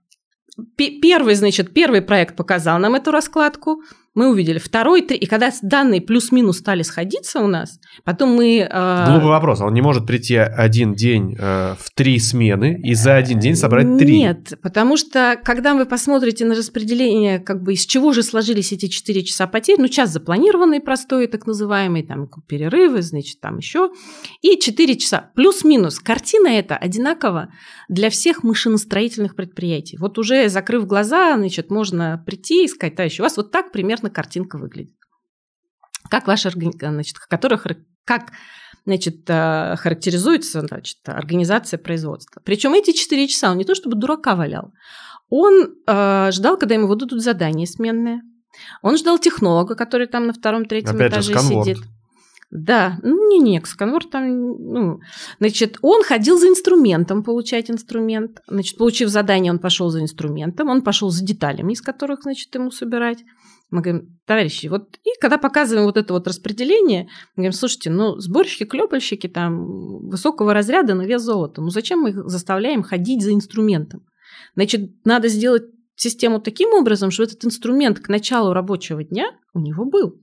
[0.78, 3.82] Первый, значит, первый проект показал нам эту раскладку
[4.16, 8.68] мы увидели второй, три, и когда данные плюс-минус стали сходиться у нас, потом мы...
[8.70, 9.06] Э...
[9.10, 13.40] Глупый вопрос, он не может прийти один день э, в три смены и за один
[13.40, 14.20] день собрать три.
[14.20, 18.88] Нет, потому что когда вы посмотрите на распределение, как бы из чего же сложились эти
[18.88, 23.92] четыре часа потерь, ну час запланированный простой, так называемый, там перерывы, значит, там еще,
[24.42, 26.00] и четыре часа, плюс-минус.
[26.00, 27.50] Картина эта одинакова
[27.90, 29.98] для всех машиностроительных предприятий.
[29.98, 34.05] Вот уже закрыв глаза, значит, можно прийти и сказать, товарищ, у вас вот так примерно
[34.06, 34.94] примерно картинка выглядит.
[36.10, 37.66] Как ваша значит, которых,
[38.06, 38.32] как
[38.86, 42.42] значит, э, характеризуется значит, организация производства.
[42.46, 44.72] Причем эти 4 часа он не то чтобы дурака валял,
[45.30, 48.22] он э, ждал, когда ему выдадут задание сменное.
[48.82, 51.78] Он ждал технолога, который там на втором-третьем этаже же, сидит.
[52.52, 55.00] Да, ну не, не, Эксконвор там, ну,
[55.40, 60.82] значит, он ходил за инструментом получать инструмент, значит, получив задание, он пошел за инструментом, он
[60.82, 63.24] пошел за деталями, из которых, значит, ему собирать.
[63.72, 67.04] Мы говорим, товарищи, вот и когда показываем вот это вот распределение,
[67.36, 72.12] мы говорим, слушайте, ну, сборщики, клепальщики там высокого разряда на вес золота, ну зачем мы
[72.12, 74.06] их заставляем ходить за инструментом?
[74.56, 75.64] Значит, надо сделать
[75.96, 80.22] систему таким образом, чтобы этот инструмент к началу рабочего дня у него был.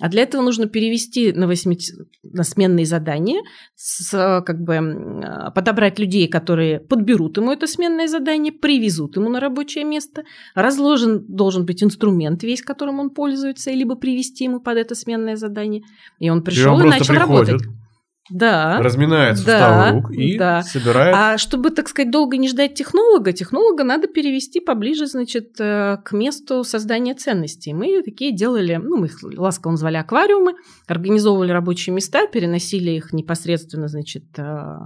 [0.00, 1.76] А для этого нужно перевести на, 8,
[2.22, 3.42] на сменные задания,
[3.74, 4.10] с,
[4.44, 5.22] как бы,
[5.54, 10.24] подобрать людей, которые подберут ему это сменное задание, привезут ему на рабочее место.
[10.54, 15.82] Разложен должен быть инструмент весь, которым он пользуется, либо привести ему под это сменное задание.
[16.18, 17.48] И он пришел и, и начал приходит.
[17.48, 17.81] работать.
[18.30, 18.78] Да.
[18.80, 20.62] Разминает суставы да, рук и да.
[20.62, 21.14] собирает.
[21.16, 26.12] А чтобы, так сказать, долго не ждать технолога, технолога надо перевести поближе, значит, э, к
[26.12, 27.74] месту создания ценностей.
[27.74, 30.54] Мы такие делали, ну, мы их ласково назвали аквариумы,
[30.86, 34.76] организовывали рабочие места, переносили их непосредственно, значит, э,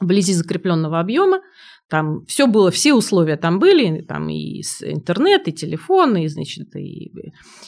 [0.00, 1.40] вблизи закрепленного объема,
[1.90, 7.12] там все было, все условия там были, там и интернет, и телефон, и, значит, и,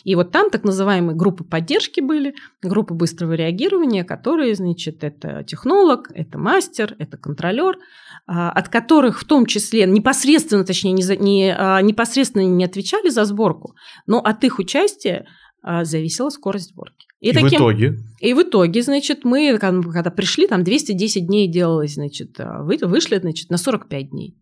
[0.04, 6.11] и вот там так называемые группы поддержки были, группы быстрого реагирования, которые, значит, это технолог,
[6.14, 7.78] это мастер, это контролер,
[8.26, 13.24] а, от которых в том числе непосредственно, точнее, не, не, а, непосредственно не отвечали за
[13.24, 13.74] сборку,
[14.06, 15.26] но от их участия
[15.62, 17.07] зависела скорость сборки.
[17.20, 17.98] И, и таким, в итоге?
[18.20, 23.18] И в итоге, значит, мы, когда пришли, там 210 дней делалось, значит, а вы, вышли,
[23.18, 24.37] значит, на 45 дней.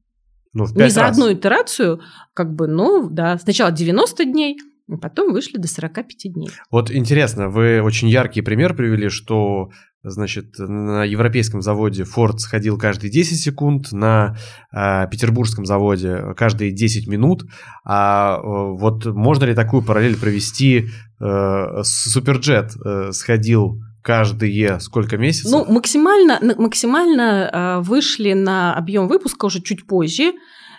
[0.53, 1.13] Ну, в 5 Не за раз.
[1.13, 2.01] одну итерацию,
[2.35, 4.57] как бы, ну, да, сначала 90 дней,
[5.01, 6.51] Потом вышли до 45 дней.
[6.69, 9.71] Вот интересно, вы очень яркий пример привели, что
[10.03, 14.35] Значит, на европейском заводе Ford сходил каждые 10 секунд, на
[14.75, 17.45] э, петербургском заводе каждые 10 минут.
[17.85, 20.89] А э, вот можно ли такую параллель провести?
[21.21, 25.53] Э, Суперджет э, сходил каждые сколько месяцев?
[25.53, 30.33] Ну, максимально, максимально э, вышли на объем выпуска уже чуть позже.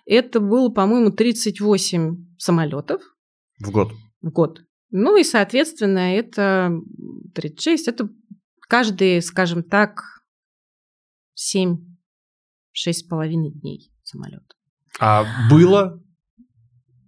[0.06, 3.02] Это было, по-моему, 38 самолетов.
[3.60, 3.94] В год?
[4.22, 4.62] В год.
[4.90, 6.72] Ну и, соответственно, это
[7.36, 8.10] 36, это
[8.68, 10.02] каждые, скажем так,
[11.36, 11.78] 7
[12.72, 14.44] шесть с половиной дней самолет.
[15.00, 16.02] А было?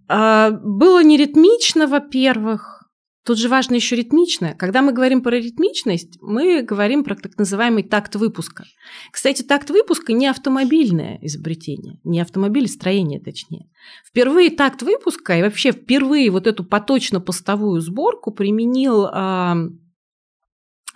[0.08, 2.83] А, было не ритмично, во-первых.
[3.26, 4.54] Тут же важно еще ритмичное.
[4.54, 8.66] Когда мы говорим про ритмичность, мы говорим про так называемый такт выпуска.
[9.14, 13.70] Кстати, такт выпуска не автомобильное изобретение, не автомобилестроение точнее.
[14.06, 19.70] Впервые такт выпуска и вообще впервые вот эту поточно-постовую сборку применил э,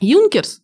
[0.01, 0.61] Юнкерс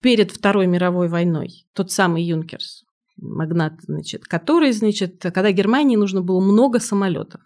[0.00, 1.66] перед Второй мировой войной.
[1.74, 2.84] Тот самый Юнкерс,
[3.18, 7.42] магнат, значит, который, значит, когда Германии нужно было много самолетов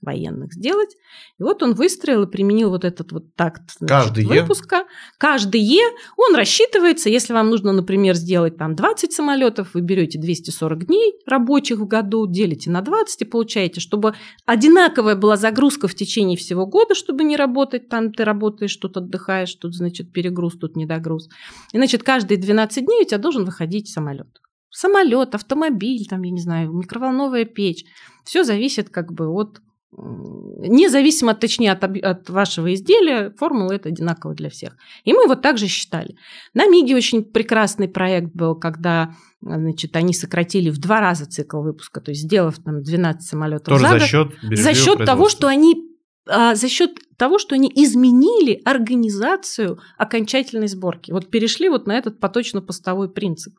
[0.00, 0.96] военных сделать.
[1.38, 4.84] И вот он выстроил и применил вот этот вот такт значит, Каждый выпуска.
[5.18, 5.82] Каждый Е,
[6.16, 11.78] он рассчитывается, если вам нужно, например, сделать там 20 самолетов, вы берете 240 дней рабочих
[11.78, 16.94] в году, делите на 20 и получаете, чтобы одинаковая была загрузка в течение всего года,
[16.94, 21.28] чтобы не работать, там ты работаешь, тут отдыхаешь, тут, значит, перегруз, тут недогруз.
[21.72, 24.40] И, значит, каждые 12 дней у тебя должен выходить самолет.
[24.70, 27.84] Самолет, автомобиль, там, я не знаю, микроволновая печь.
[28.24, 29.60] Все зависит как бы от
[29.92, 34.76] независимо, точнее, от, от вашего изделия, формула это одинаково для всех.
[35.04, 36.16] И мы вот так же считали.
[36.54, 42.00] На МИГе очень прекрасный проект был, когда значит, они сократили в два раза цикл выпуска,
[42.00, 45.96] то есть сделав там 12 самолетов Тоже за, за счет, за счет того, что они
[46.28, 51.12] а, за счет того, что они изменили организацию окончательной сборки.
[51.12, 53.54] Вот перешли вот на этот поточно-постовой принцип.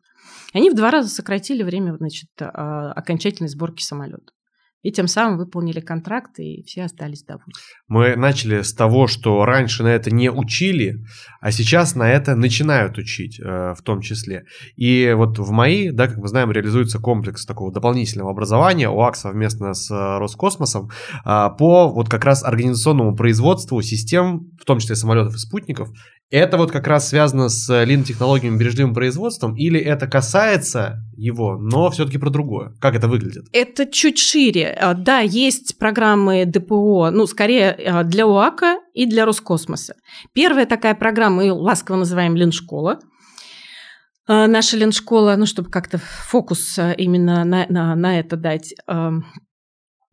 [0.53, 4.33] Они в два раза сократили время значит, а, окончательной сборки самолета
[4.87, 7.51] и тем самым выполнили контракт, и все остались довольны.
[7.89, 11.03] Мы начали с того, что раньше на это не учили,
[11.41, 14.45] а сейчас на это начинают учить э, в том числе.
[14.77, 19.73] И вот в МАИ, да, как мы знаем, реализуется комплекс такого дополнительного образования УАК совместно
[19.73, 20.89] с э, Роскосмосом
[21.25, 25.89] э, по вот как раз организационному производству систем, в том числе самолетов и спутников,
[26.29, 32.17] это вот как раз связано с лин-технологиями бережливым производством, или это касается его, но все-таки
[32.17, 32.73] про другое?
[32.79, 33.45] Как это выглядит?
[33.53, 34.77] Это чуть шире.
[34.79, 39.95] А, да, есть программы ДПО, ну, скорее а, для УАКа и для Роскосмоса.
[40.33, 42.99] Первая такая программа, мы ласково называем Линшкола.
[44.27, 48.73] А, наша Линшкола, ну, чтобы как-то фокус именно на, на, на это дать,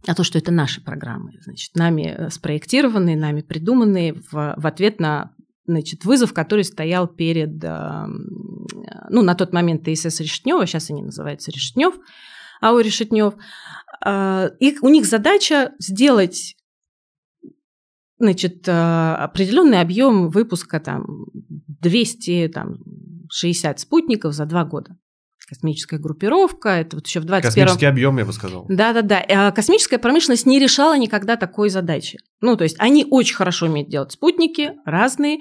[0.07, 5.01] а то, что это наши программы, значит, нами э, спроектированные, нами придуманные в, в ответ
[5.01, 5.31] на
[5.67, 11.95] значит, вызов, который стоял перед, ну, на тот момент ТСС Решетнева, сейчас они называются Решетнев,
[12.61, 13.35] АО Решетнев.
[14.01, 16.57] А, их, у них задача сделать
[18.19, 21.27] значит, а, определенный объем выпуска там
[21.81, 24.97] 260 спутников за два года
[25.47, 28.67] космическая группировка, это вот еще в 21 Космический объем, я бы сказал.
[28.69, 29.25] Да-да-да.
[29.29, 32.19] А космическая промышленность не решала никогда такой задачи.
[32.41, 35.39] Ну, то есть они очень хорошо умеют делать спутники, разные,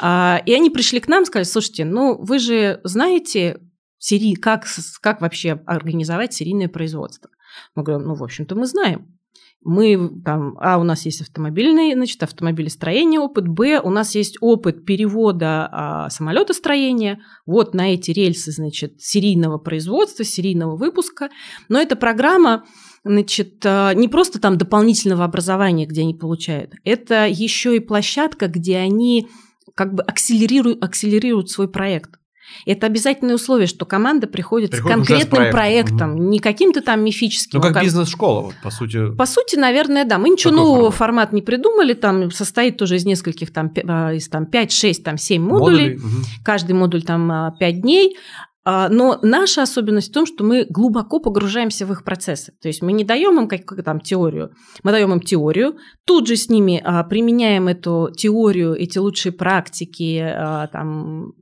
[0.00, 3.60] а, и они пришли к нам и сказали, слушайте, ну, вы же знаете,
[3.98, 4.66] серий, как,
[5.00, 7.30] как вообще организовать серийное производство?
[7.74, 9.19] Мы говорим, ну, в общем-то, мы знаем.
[9.62, 14.86] Мы там, а, у нас есть автомобильный, значит, автомобилестроение опыт, б, у нас есть опыт
[14.86, 21.28] перевода а, самолетостроения, вот на эти рельсы, значит, серийного производства, серийного выпуска.
[21.68, 22.64] Но эта программа,
[23.04, 28.78] значит, а, не просто там дополнительного образования, где они получают, это еще и площадка, где
[28.78, 29.28] они
[29.74, 32.19] как бы акселерируют, акселерируют свой проект.
[32.66, 36.22] Это обязательное условие, что команда приходит, приходит с конкретным с проектом, угу.
[36.24, 37.58] не каким-то там мифическим.
[37.58, 37.82] Ну, как, как...
[37.82, 39.14] бизнес-школа, вот, по сути.
[39.14, 40.18] По сути, наверное, да.
[40.18, 41.30] Мы ничего нового формат.
[41.30, 45.18] формат не придумали, там состоит тоже из нескольких, там, а, из там 5, 6, там
[45.18, 45.60] 7 модулей.
[45.60, 45.96] модулей.
[45.96, 46.24] Угу.
[46.44, 48.16] Каждый модуль там 5 а, дней.
[48.62, 52.52] А, но наша особенность в том, что мы глубоко погружаемся в их процессы.
[52.60, 56.36] То есть мы не даем им как там теорию, мы даем им теорию, тут же
[56.36, 60.22] с ними применяем эту теорию, эти лучшие практики,
[60.72, 61.32] там, а,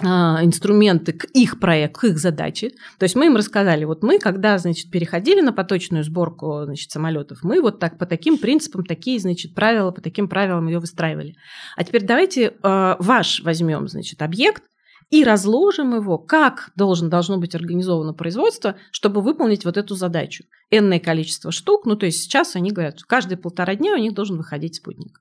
[0.00, 2.70] инструменты к их проекту, к их задаче.
[2.98, 7.38] То есть мы им рассказали, вот мы, когда, значит, переходили на поточную сборку, значит, самолетов,
[7.42, 11.34] мы вот так по таким принципам, такие, значит, правила, по таким правилам ее выстраивали.
[11.76, 14.62] А теперь давайте э, ваш возьмем, значит, объект
[15.10, 20.44] и разложим его, как должен, должно быть организовано производство, чтобы выполнить вот эту задачу.
[20.70, 24.36] Энное количество штук, ну, то есть сейчас они говорят, каждые полтора дня у них должен
[24.36, 25.20] выходить спутник.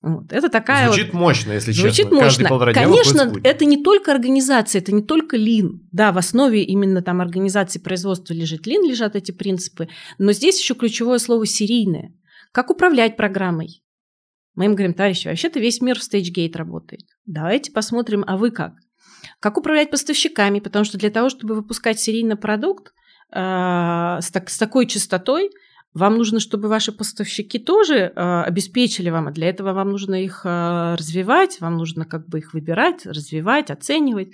[0.00, 0.32] Вот.
[0.32, 1.18] Это такая Звучит вот...
[1.18, 2.16] мощно, если Звучит честно.
[2.16, 2.48] мощно.
[2.48, 5.88] Каждый Конечно, это не только организация, это не только лин.
[5.90, 9.88] Да, в основе именно там организации производства лежит лин, лежат эти принципы.
[10.18, 12.14] Но здесь еще ключевое слово серийное.
[12.52, 13.82] Как управлять программой?
[14.54, 17.02] Мы им говорим, товарищи, вообще-то весь мир в StageGate работает.
[17.26, 18.74] Давайте посмотрим, а вы как?
[19.40, 20.60] Как управлять поставщиками?
[20.60, 22.92] Потому что для того, чтобы выпускать серийный продукт
[23.32, 25.50] э, с, так, с такой частотой,
[25.94, 30.42] вам нужно, чтобы ваши поставщики тоже э, обеспечили вам, а для этого вам нужно их
[30.44, 34.32] э, развивать, вам нужно как бы их выбирать, развивать, оценивать.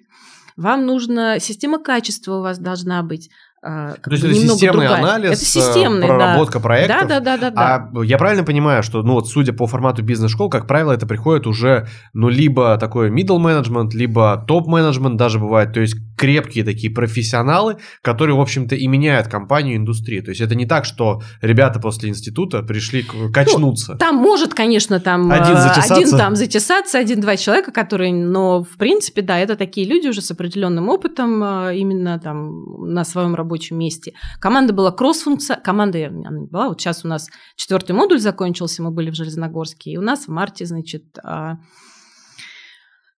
[0.56, 3.30] Вам нужно, система качества у вас должна быть,
[3.66, 4.98] а, То есть это системный другая.
[4.98, 6.62] анализ, это системный, проработка да.
[6.62, 7.08] проектов.
[7.08, 7.90] Да, да, да, да, да.
[7.94, 11.46] А я правильно понимаю, что, ну вот, судя по формату бизнес-школ, как правило, это приходит
[11.46, 15.72] уже, ну, либо такой middle management, либо топ-менеджмент даже бывает.
[15.72, 20.22] То есть крепкие такие профессионалы, которые, в общем-то, и меняют компанию, индустрию.
[20.22, 23.92] То есть это не так, что ребята после института пришли качнуться.
[23.92, 25.94] Ну, там может, конечно, там один, э, затесаться.
[25.94, 30.30] один там затесаться, один-два человека, которые, но в принципе, да, это такие люди уже с
[30.30, 34.12] определенным опытом э, именно там на своем работе рабочем месте.
[34.40, 38.90] Команда была кроссфункция, команда она не была, вот сейчас у нас четвертый модуль закончился, мы
[38.90, 41.58] были в Железногорске, и у нас в марте, значит, а,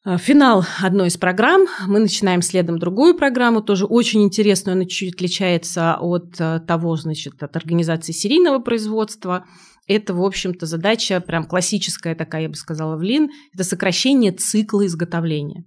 [0.04, 1.66] а, Финал одной из программ.
[1.88, 4.76] Мы начинаем следом другую программу, тоже очень интересную.
[4.76, 9.46] Она чуть отличается от а, того, значит, от организации серийного производства.
[9.88, 13.30] Это, в общем-то, задача прям классическая такая, я бы сказала, в Lean.
[13.54, 15.64] Это сокращение цикла изготовления.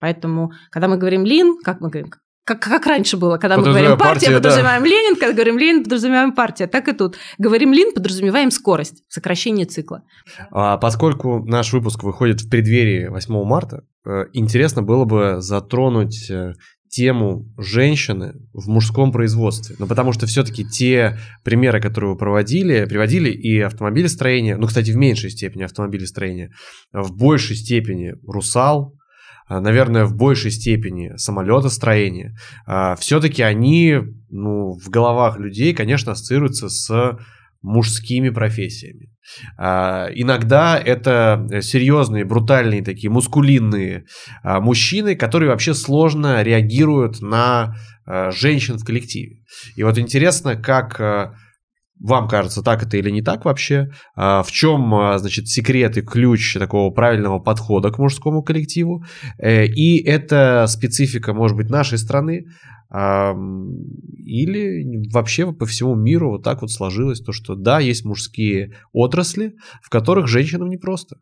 [0.00, 2.10] Поэтому, когда мы говорим Lean, как мы говорим,
[2.48, 4.88] как, как раньше было, когда мы говорим партия, партия подразумеваем да.
[4.88, 6.66] Ленин, когда говорим Ленин, подразумеваем партия.
[6.66, 7.16] Так и тут.
[7.36, 10.02] Говорим Лин, подразумеваем скорость, сокращение цикла.
[10.50, 16.54] А поскольку наш выпуск выходит в преддверии 8 марта, э, интересно было бы затронуть э,
[16.88, 19.76] тему женщины в мужском производстве.
[19.78, 24.96] Ну, потому что все-таки те примеры, которые вы проводили, приводили и автомобилестроение, ну, кстати, в
[24.96, 26.50] меньшей степени автомобилестроение,
[26.92, 28.97] в большей степени «Русал»,
[29.48, 33.98] наверное, в большей степени самолетостроения, а, все-таки они
[34.30, 37.18] ну, в головах людей, конечно, ассоциируются с
[37.62, 39.10] мужскими профессиями.
[39.56, 44.04] А, иногда это серьезные, брутальные такие мускулинные
[44.44, 47.74] мужчины, которые вообще сложно реагируют на
[48.30, 49.42] женщин в коллективе.
[49.76, 51.34] И вот интересно, как
[52.00, 53.90] вам кажется, так это или не так вообще?
[54.14, 59.04] А, в чем, а, значит, секрет и ключ такого правильного подхода к мужскому коллективу?
[59.38, 62.46] Э, и это специфика, может быть, нашей страны,
[62.90, 69.56] или вообще по всему миру вот так вот сложилось, то, что да, есть мужские отрасли,
[69.82, 71.16] в которых женщинам непросто.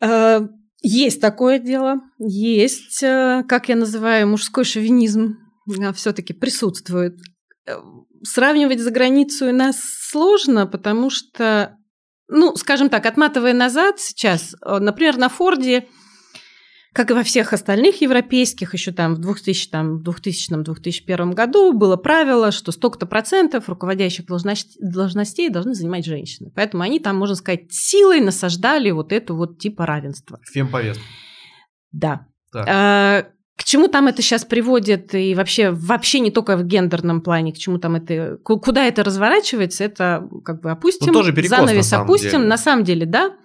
[0.00, 0.42] Э,
[0.82, 5.38] есть такое дело, есть, э, как я называю, мужской шовинизм
[5.94, 7.16] все-таки присутствует
[8.22, 11.76] сравнивать за границу и нас сложно, потому что,
[12.28, 15.86] ну, скажем так, отматывая назад сейчас, э, например, на Форде,
[16.92, 23.06] как и во всех остальных европейских, еще там в 2000-2001 году было правило, что столько-то
[23.06, 26.50] процентов руководящих должностей должны занимать женщины.
[26.54, 30.40] Поэтому они там, можно сказать, силой насаждали вот эту вот типа равенства.
[30.52, 31.04] Фемповестку.
[31.92, 32.26] Да.
[32.52, 32.66] Так.
[32.68, 33.26] А,
[33.60, 37.58] к чему там это сейчас приводит и вообще, вообще не только в гендерном плане, к
[37.58, 42.00] чему там это, куда это разворачивается, это как бы опустим, ну, тоже перекос, занавес на
[42.00, 42.44] опустим, деле.
[42.44, 43.36] на самом деле, да,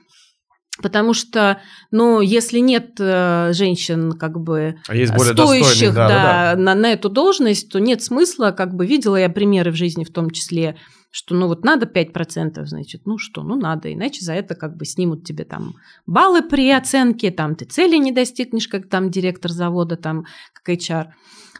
[0.81, 6.55] Потому что, ну, если нет э, женщин, как бы а есть более стоящих да, да,
[6.55, 6.61] да.
[6.61, 10.11] На, на эту должность, то нет смысла, как бы видела я примеры в жизни в
[10.11, 10.75] том числе,
[11.15, 14.83] что ну вот надо 5%, значит, ну что, ну надо, иначе за это как бы
[14.83, 15.75] снимут тебе там
[16.05, 21.05] баллы при оценке, там ты цели не достигнешь, как там директор завода, там как HR.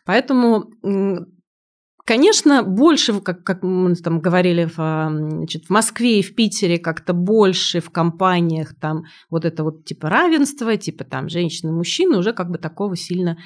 [0.06, 0.66] Поэтому
[2.06, 7.14] Конечно, больше, как, как мы там говорили, в, значит, в Москве и в Питере как-то
[7.14, 12.52] больше в компаниях там вот это вот типа равенство, типа там женщины, мужчины, уже как
[12.52, 13.38] бы такого сильно...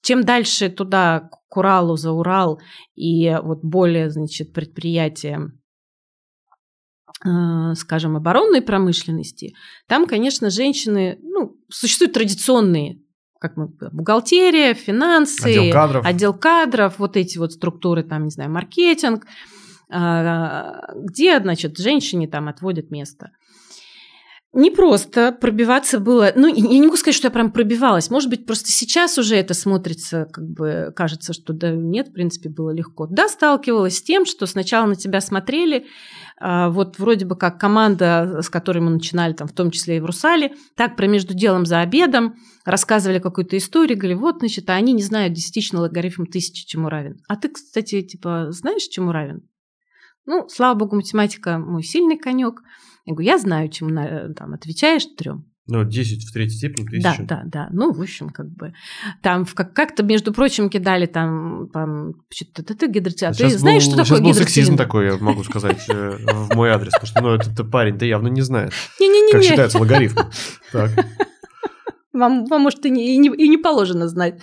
[0.00, 2.58] Чем дальше туда, к Уралу, за Урал,
[2.96, 5.52] и вот более, значит, предприятия
[7.74, 9.54] скажем, оборонной промышленности,
[9.86, 13.00] там, конечно, женщины, ну, существуют традиционные
[13.40, 16.04] как мы, бухгалтерия, финансы, отдел кадров.
[16.04, 19.26] отдел кадров, вот эти вот структуры, там, не знаю, маркетинг,
[19.90, 23.30] а, где, значит, женщине там отводят место.
[24.58, 28.44] Не просто пробиваться было, ну, я не могу сказать, что я прям пробивалась, может быть,
[28.44, 33.06] просто сейчас уже это смотрится, как бы кажется, что да нет, в принципе, было легко.
[33.06, 35.86] Да, сталкивалась с тем, что сначала на тебя смотрели,
[36.40, 40.00] а, вот вроде бы как команда, с которой мы начинали, там, в том числе и
[40.00, 42.34] в Русале, так про между делом за обедом
[42.64, 47.20] рассказывали какую-то историю, говорили, вот, значит, а они не знают десятичный логарифм тысячи чему равен.
[47.28, 49.42] А ты, кстати, типа, знаешь, чему равен?
[50.26, 52.60] Ну, слава богу, математика мой сильный конек.
[53.08, 55.46] Я говорю, я знаю, чем на, там, отвечаешь трем.
[55.70, 57.68] Ну, 10 в третьей степени к Да, да, да.
[57.72, 58.72] Ну, в общем, как бы
[59.22, 62.86] там как- как-то, между прочим, кидали там, там что-то ты.
[62.86, 64.84] А ты Сейчас знаешь, был, что сейчас такое был сексизм гидроцилиндр?
[64.84, 66.92] такой, я могу сказать, э, в мой адрес.
[66.92, 70.20] Потому что, ну, этот парень-то явно не знает, как Не-не-не, считается логарифм.
[70.72, 70.90] Так.
[72.12, 74.40] вам, вам, может, и не, и не- и не положено знать.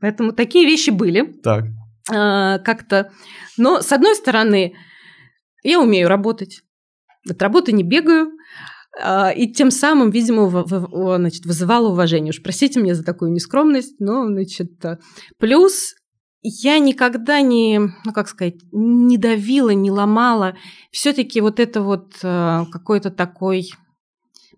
[0.00, 1.24] Поэтому такие вещи были.
[1.42, 1.64] Так.
[2.10, 3.10] а, как-то.
[3.58, 4.74] Но, с одной стороны,
[5.62, 6.62] я умею работать.
[7.28, 8.32] От работы не бегаю.
[9.00, 10.64] а, И тем самым, видимо,
[11.18, 12.30] значит, вызывала уважение.
[12.30, 14.98] Уж простите меня за такую нескромность, но, значит, а,
[15.38, 15.94] плюс
[16.42, 20.56] я никогда не, ну как сказать, не давила, не ломала.
[20.92, 23.70] Все-таки вот это вот а, какой-то такой,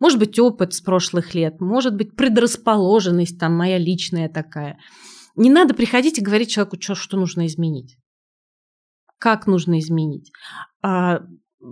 [0.00, 4.78] может быть, опыт с прошлых лет, может быть, предрасположенность там моя личная такая.
[5.36, 7.96] Не надо приходить и говорить человеку, что, что нужно изменить.
[9.18, 10.32] Как нужно изменить.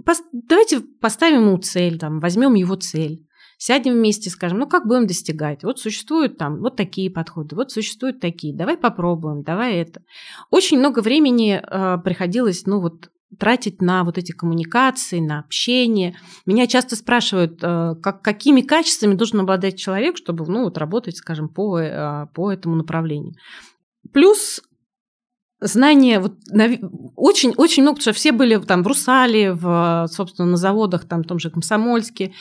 [0.03, 3.27] Пос- давайте поставим ему цель, там, возьмем его цель.
[3.57, 5.63] Сядем вместе, скажем, ну как будем достигать?
[5.63, 8.55] Вот существуют там вот такие подходы, вот существуют такие.
[8.55, 10.03] Давай попробуем, давай это.
[10.51, 16.17] Очень много времени э, приходилось, ну вот тратить на вот эти коммуникации, на общение.
[16.47, 21.49] Меня часто спрашивают, э, как, какими качествами должен обладать человек, чтобы ну, вот, работать, скажем,
[21.49, 23.35] по, э, по этому направлению.
[24.13, 24.61] Плюс
[25.67, 26.35] знания вот
[27.17, 31.23] очень очень много, потому что все были там в Русале, в собственно на заводах там
[31.23, 32.33] в том же Комсомольске.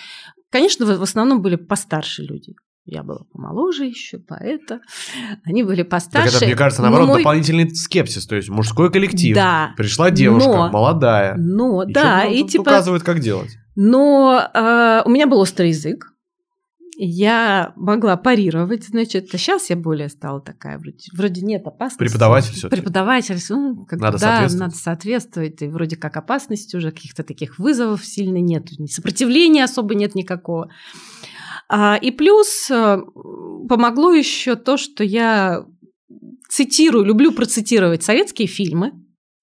[0.51, 2.53] Конечно, в, основном были постарше люди.
[2.85, 4.81] Я была помоложе еще, поэта.
[5.45, 6.35] Они были Так постарше.
[6.37, 8.27] это, мне кажется, Но наоборот, мой- дополнительный скепсис.
[8.27, 9.35] То есть мужской коллектив.
[9.35, 9.73] Да.
[9.77, 11.35] Пришла девушка, Но- молодая.
[11.37, 12.61] Но, И да, нам и типа...
[12.61, 13.51] указывают, как делать.
[13.75, 16.12] Но э, у меня был острый язык.
[16.97, 21.99] Я могла парировать, значит, а сейчас я более стала такая, вроде, вроде нет опасности.
[21.99, 22.81] Преподаватель всё-таки.
[22.81, 24.59] Преподаватель, ну, как Надо да, соответствовать.
[24.59, 30.15] надо соответствовать, и вроде как опасности уже, каких-то таких вызовов сильно нет, сопротивления особо нет
[30.15, 30.69] никакого.
[31.69, 32.97] А, и плюс э,
[33.67, 35.65] помогло еще то, что я
[36.49, 38.91] цитирую, люблю процитировать советские фильмы,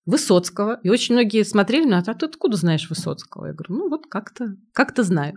[0.06, 0.80] Высоцкого.
[0.82, 3.46] И очень многие смотрели на это, а ты откуда знаешь Высоцкого?
[3.46, 5.34] Я говорю, ну вот как-то как знаю.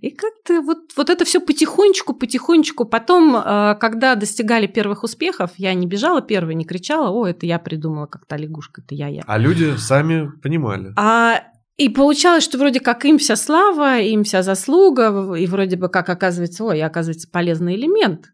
[0.00, 2.84] И как-то вот, вот это все потихонечку, потихонечку.
[2.84, 7.58] Потом, э, когда достигали первых успехов, я не бежала первой, не кричала, о, это я
[7.58, 9.22] придумала, как та лягушка, это я, я.
[9.26, 10.92] А люди сами понимали.
[10.96, 11.42] А,
[11.76, 16.08] и получалось, что вроде как им вся слава, им вся заслуга, и вроде бы как
[16.08, 18.32] оказывается, ой, оказывается, полезный элемент.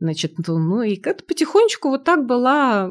[0.00, 2.90] Значит, ну, ну и как-то потихонечку вот так была,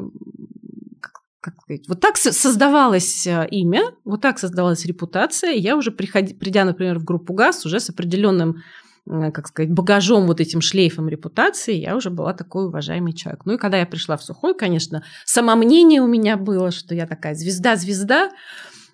[1.40, 5.52] как, сказать, вот так со- создавалось э, имя, вот так создавалась репутация.
[5.52, 8.62] Я уже, приходи, придя, например, в группу ГАЗ, уже с определенным
[9.06, 13.46] э, как сказать, багажом, вот этим шлейфом репутации, я уже была такой уважаемый человек.
[13.46, 17.34] Ну и когда я пришла в Сухой, конечно, самомнение у меня было, что я такая
[17.34, 18.30] звезда-звезда.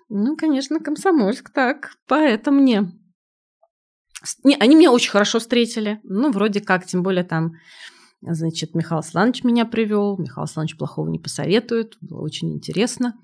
[0.09, 2.91] Ну, конечно, Комсомольск, так, поэтому мне.
[4.43, 5.99] Не, они меня очень хорошо встретили.
[6.03, 7.53] Ну, вроде как, тем более там,
[8.21, 10.17] значит, Михаил Сланович меня привел.
[10.17, 11.97] Михаил Сланович плохого не посоветует.
[12.01, 13.15] Было очень интересно.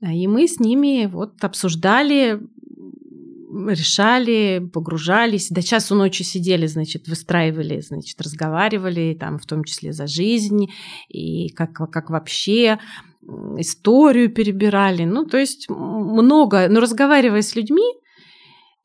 [0.00, 2.40] И мы с ними вот обсуждали,
[3.50, 5.50] решали, погружались.
[5.50, 10.68] До часу ночи сидели, значит, выстраивали, значит, разговаривали, там, в том числе за жизнь,
[11.08, 12.78] и как, как вообще
[13.56, 15.04] историю перебирали.
[15.04, 16.68] Ну, то есть много.
[16.68, 17.94] Но разговаривая с людьми,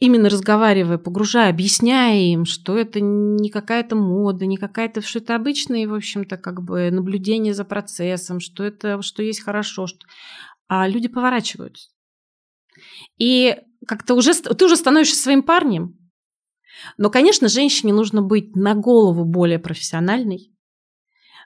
[0.04, 5.88] именно разговаривая, погружая, объясняя им, что это не какая-то мода, не какая-то, что это обычное,
[5.88, 9.99] в общем-то, как бы наблюдение за процессом, что это, что есть хорошо, что...
[10.68, 11.89] а люди поворачиваются.
[13.18, 13.56] И
[13.88, 15.97] как-то уже ты уже становишься своим парнем.
[16.97, 20.53] Но, конечно, женщине нужно быть на голову более профессиональной,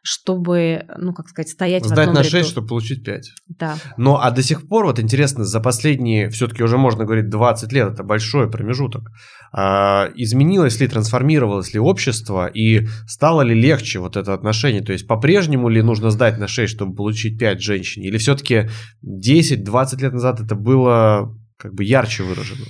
[0.03, 2.29] чтобы, ну, как сказать, стоять в Сдать одном на ряду.
[2.29, 3.33] 6, чтобы получить 5.
[3.47, 3.75] Да.
[3.97, 7.93] Ну, а до сих пор, вот интересно, за последние, все-таки уже можно говорить, 20 лет,
[7.93, 9.11] это большой промежуток,
[9.51, 14.81] а, изменилось ли, трансформировалось ли общество, и стало ли легче вот это отношение?
[14.81, 18.03] То есть, по-прежнему ли нужно сдать на 6, чтобы получить 5 женщин?
[18.03, 18.69] Или все-таки
[19.03, 22.65] 10-20 лет назад это было как бы ярче выражено?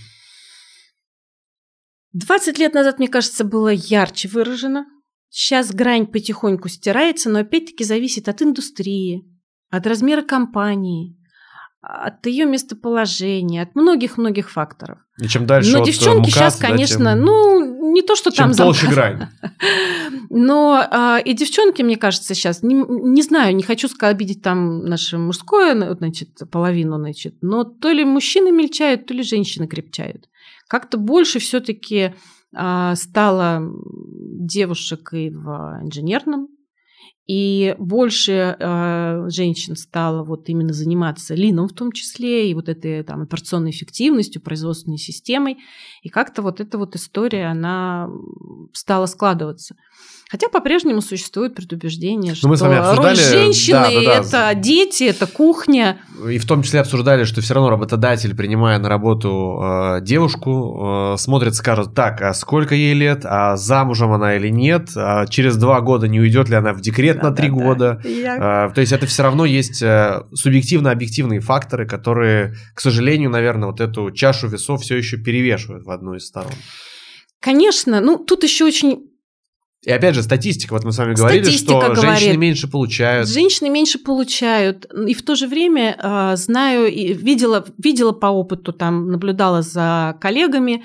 [2.14, 4.86] 20 лет назад, мне кажется, было ярче выражено.
[5.30, 9.26] Сейчас грань потихоньку стирается, но опять-таки зависит от индустрии,
[9.70, 11.18] от размера компании,
[11.82, 15.00] от ее местоположения, от многих-многих факторов.
[15.22, 18.54] И чем дальше но девчонки МКАД, сейчас, да, конечно, тем- ну, не то, что чем
[18.54, 18.68] там...
[18.68, 19.28] толще грань.
[20.30, 25.18] Но а, и девчонки, мне кажется, сейчас, не, не знаю, не хочу обидеть там наше
[25.18, 30.30] мужское, значит, половину, значит, но то ли мужчины мельчают, то ли женщины крепчают.
[30.68, 32.14] Как-то больше все-таки
[32.54, 33.62] стало
[34.40, 36.48] девушек и в инженерном,
[37.28, 43.04] И больше э, женщин стало вот именно заниматься лином в том числе, и вот этой
[43.04, 45.58] там, операционной эффективностью, производственной системой.
[46.04, 48.10] И как-то вот эта вот история, она
[48.74, 49.76] стала складываться.
[50.30, 54.52] Хотя по-прежнему существует предубеждение, что Ну, мы с вами обсуждали- роль женщины да, да, да.
[54.52, 56.00] это дети, это кухня.
[56.30, 61.18] И в том числе обсуждали, что все равно работодатель, принимая на работу э, девушку, э,
[61.18, 65.80] смотрит, скажет, так, а сколько ей лет, а замужем она или нет, а через два
[65.80, 67.66] года не уйдет ли она в декрет на три Да-да-да.
[67.66, 68.02] года.
[68.04, 73.68] Я- А, То есть это все равно есть э, субъективно-объективные факторы, которые, к сожалению, наверное,
[73.70, 76.52] вот эту чашу весов все еще перевешивают в одну из сторон.
[77.40, 79.10] Конечно, ну тут еще очень
[79.88, 82.38] И опять же, статистика, вот мы с вами говорили, Статистика что женщины говорит.
[82.40, 83.30] меньше получают.
[83.30, 88.74] Женщины меньше получают, и в то же время э, знаю и видела, видела по опыту,
[88.74, 90.84] там наблюдала за коллегами.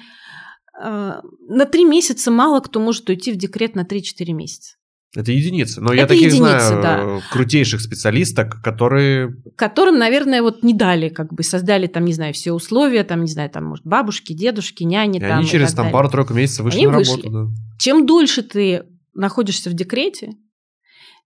[0.81, 1.13] э,
[1.49, 4.77] на три месяца мало кто может уйти в декрет на 3-4 месяца.
[5.17, 5.81] Это единицы.
[5.81, 7.01] Но я Это таких единицы, знаю да.
[7.03, 12.33] э, крутейших специалисток, которые Которым, наверное, вот не дали, как бы создали там, не знаю,
[12.35, 15.19] все условия, там, не знаю, там, может, бабушки, дедушки, няни.
[15.19, 17.11] и там, они через там пару-тройку месяцев вышли Они на вышли.
[17.23, 17.31] работу.
[17.31, 17.77] Да.
[17.79, 18.85] Чем дольше ты
[19.15, 20.33] находишься в декрете,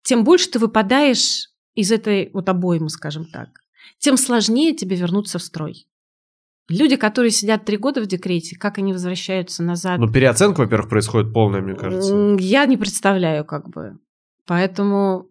[0.03, 3.49] тем больше ты выпадаешь из этой вот обоймы, скажем так.
[3.99, 5.87] Тем сложнее тебе вернуться в строй.
[6.69, 11.33] Люди, которые сидят три года в декрете, как они возвращаются назад, Ну, переоценка, во-первых, происходит
[11.33, 12.37] полная, мне кажется.
[12.39, 13.97] я не представляю, как бы.
[14.45, 15.27] Поэтому,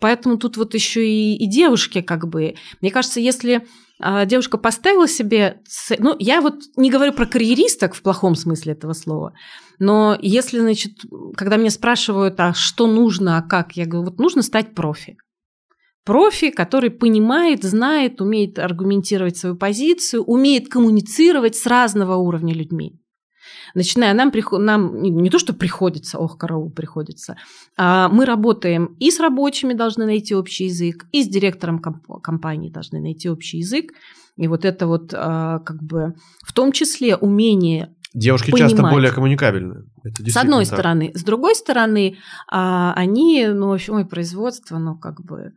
[0.00, 2.54] поэтому тут вот еще и, и девушки, как бы.
[2.80, 3.64] Мне кажется, если
[4.00, 5.60] девушка поставила себе...
[5.98, 9.34] Ну, я вот не говорю про карьеристок в плохом смысле этого слова,
[9.78, 10.92] но если, значит,
[11.36, 15.16] когда меня спрашивают, а что нужно, а как, я говорю, вот нужно стать профи.
[16.04, 23.00] Профи, который понимает, знает, умеет аргументировать свою позицию, умеет коммуницировать с разного уровня людьми.
[23.74, 27.36] Начиная, нам, нам не, то, что приходится, ох, караул приходится,
[27.76, 32.70] а мы работаем и с рабочими должны найти общий язык, и с директором комп- компании
[32.70, 33.92] должны найти общий язык.
[34.36, 36.14] И вот это вот а, как бы
[36.44, 38.92] в том числе умение Девушки часто понимать.
[38.92, 39.84] более коммуникабельны.
[40.04, 40.74] Это с одной так.
[40.74, 41.10] стороны.
[41.14, 42.16] С другой стороны,
[42.48, 45.52] а, они, ну, в общем, ой, производство, ну, как бы...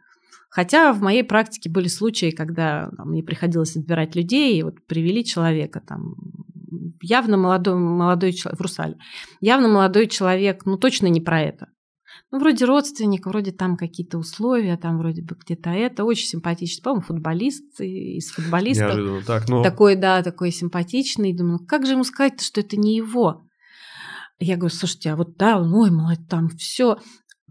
[0.49, 5.23] Хотя в моей практике были случаи, когда там, мне приходилось отбирать людей, и вот привели
[5.23, 6.15] человека там
[7.01, 8.97] явно молодой, молодой человек, в Русале,
[9.41, 11.67] явно молодой человек, ну, точно не про это.
[12.31, 16.03] Ну, вроде родственник, вроде там какие-то условия, там вроде бы где-то это.
[16.03, 18.87] Очень симпатичный, по-моему, футболист из футболистов.
[18.87, 19.23] Неожиданно.
[19.23, 21.35] Так, ну, Такой, да, такой симпатичный.
[21.35, 23.45] Думаю, как же ему сказать, что это не его?
[24.39, 26.97] Я говорю, слушайте, а вот да, он, ой, молодец, там все.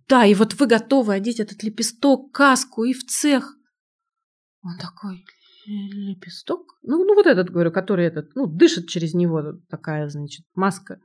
[0.09, 3.57] Да, и вот вы готовы одеть этот лепесток, каску и в цех.
[4.63, 5.25] Он такой, «Л-
[5.67, 6.79] лепесток?
[6.83, 11.01] Ну, ну вот этот, говорю, который этот, ну, дышит через него, такая, значит, маска.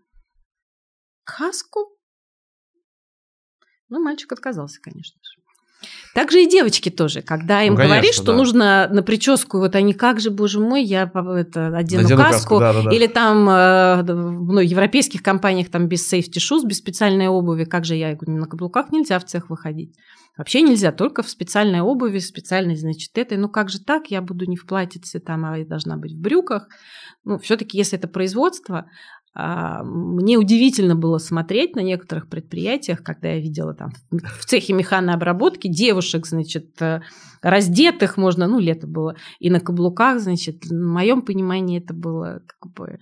[1.24, 1.97] Каску?
[3.89, 5.40] Ну, мальчик отказался, конечно же.
[6.14, 8.36] Также и девочки тоже, когда им Ну, конечно, говоришь, что да.
[8.36, 12.91] нужно на прическу, вот они, как же, боже мой, я это, одену, надену каску, да-да-да.
[12.91, 17.86] или там э, в ну, европейских компаниях там без safety shoes, без специальной обуви, как
[17.86, 19.95] же я, я говорю, на каблуках нельзя в цех выходить.
[20.38, 23.38] Вообще нельзя, только в специальной обуви, специальной, значит, этой.
[23.38, 26.20] Ну как же так, я буду не в платьице, там, а я должна быть в
[26.20, 26.68] брюках.
[27.24, 28.86] Ну, все-таки, если это производство,
[29.34, 36.27] мне удивительно было смотреть на некоторых предприятиях, когда я видела там в цехе механообработки девушек,
[36.27, 37.01] значит, э,
[37.41, 42.73] раздетых можно, ну, лето было, и на каблуках, значит, в моем понимании это было как
[42.73, 42.99] бы...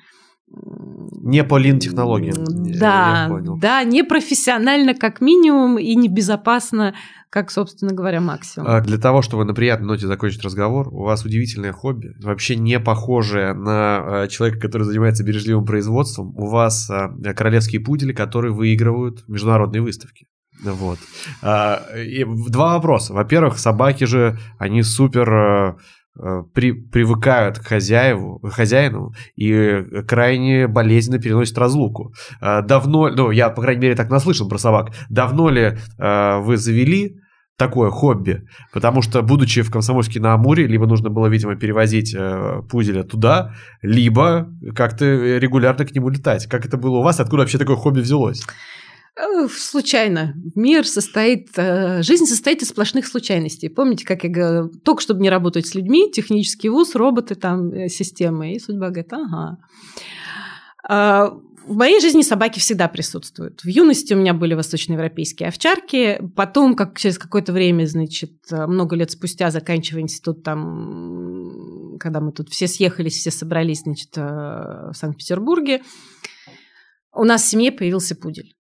[0.52, 2.36] Не по лин-технологиям.
[2.80, 3.30] Да,
[3.62, 6.96] да, непрофессионально как минимум и небезопасно,
[7.30, 8.68] как, собственно говоря, максимум.
[8.68, 12.80] А Для того, чтобы на приятной ноте закончить разговор, у вас удивительное хобби, вообще не
[12.80, 16.36] похожее на э, человека, который занимается бережливым производством.
[16.36, 20.26] У вас э, королевские пудели, которые выигрывают международные выставки.
[20.64, 21.00] Вот.
[21.42, 23.14] А, и два вопроса.
[23.14, 25.78] Во-первых, собаки же, они супер
[26.54, 32.14] при, привыкают к хозяеву, хозяину и крайне болезненно переносят разлуку.
[32.42, 34.94] А, Давно, ну, я, по крайней мере, так наслышан про собак.
[35.10, 37.20] Давно ли э, вы завели
[37.58, 38.44] такое хобби,
[38.74, 43.54] потому что, будучи в Комсомольске на Амуре, либо нужно было, видимо, перевозить э, пуделя туда,
[43.82, 46.48] либо как-то регулярно к нему летать.
[46.48, 47.20] Как это было у вас?
[47.20, 48.46] Откуда вообще такое хобби взялось?
[49.16, 50.34] Э, Случайно.
[50.56, 53.70] Мир состоит, э, жизнь состоит из сплошных случайностей.
[53.70, 57.90] Помните, как я говорила, только чтобы не работать с людьми, технический вуз, роботы, там, э,
[57.90, 58.54] системы.
[58.54, 59.58] И судьба говорит, ага.
[60.88, 61.34] А,
[61.68, 63.62] В моей жизни собаки всегда присутствуют.
[63.62, 66.20] В юности у меня были восточноевропейские овчарки.
[66.36, 72.50] Потом, как через какое-то время, значит, много лет спустя, заканчивая институт, там, когда мы тут
[72.50, 75.84] все съехались, все собрались, значит, в Санкт-Петербурге,
[77.14, 78.56] у нас в семье появился пудель.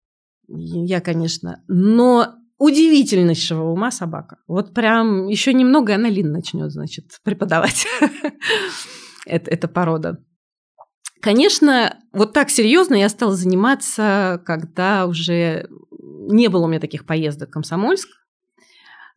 [0.48, 4.38] Я, конечно, но удивительнейшего ума собака.
[4.48, 7.86] Вот прям еще немного, и она Лин начнет, значит, преподавать.
[9.26, 10.18] это, эта порода.
[11.20, 15.68] Конечно, вот так серьезно я стала заниматься, когда уже
[16.00, 18.08] не было у меня таких поездок в Комсомольск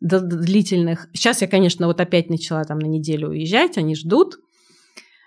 [0.01, 1.07] длительных.
[1.13, 4.39] Сейчас я, конечно, вот опять начала там на неделю уезжать, они ждут.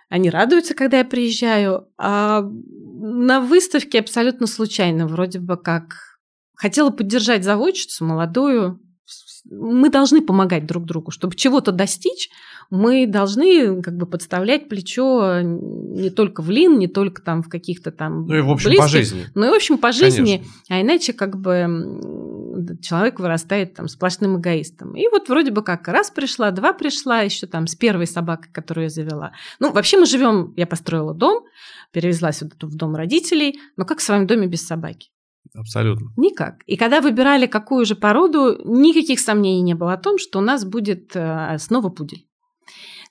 [0.08, 1.88] Они радуются, когда я приезжаю.
[1.98, 6.18] А на выставке абсолютно случайно, вроде бы как
[6.54, 8.80] хотела поддержать заводчицу молодую.
[9.50, 12.30] Мы должны помогать друг другу, чтобы чего-то достичь
[12.70, 17.90] мы должны как бы подставлять плечо не только в лин, не только там в каких-то
[17.90, 19.26] там Ну и в общем близких, по жизни.
[19.34, 20.52] Ну и в общем по жизни, Конечно.
[20.68, 21.66] а иначе как бы
[22.80, 24.94] человек вырастает там сплошным эгоистом.
[24.96, 28.84] И вот вроде бы как раз пришла, два пришла, еще там с первой собакой, которую
[28.84, 29.32] я завела.
[29.60, 31.44] Ну вообще мы живем, я построила дом,
[31.92, 35.10] перевезла сюда в дом родителей, но как в своем доме без собаки?
[35.54, 36.12] Абсолютно.
[36.16, 36.62] Никак.
[36.66, 40.64] И когда выбирали какую же породу, никаких сомнений не было о том, что у нас
[40.64, 42.26] будет э, снова пудель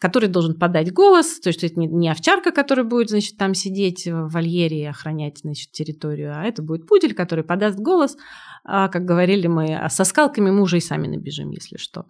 [0.04, 4.28] который должен подать голос, то есть это не овчарка, которая будет, значит, там сидеть в
[4.28, 8.18] вольере и охранять, значит, территорию, а это будет пудель, который подаст голос,
[8.66, 12.06] а, как говорили мы, а со скалками мы и сами набежим, если что.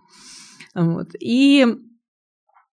[0.73, 1.09] Вот.
[1.19, 1.67] И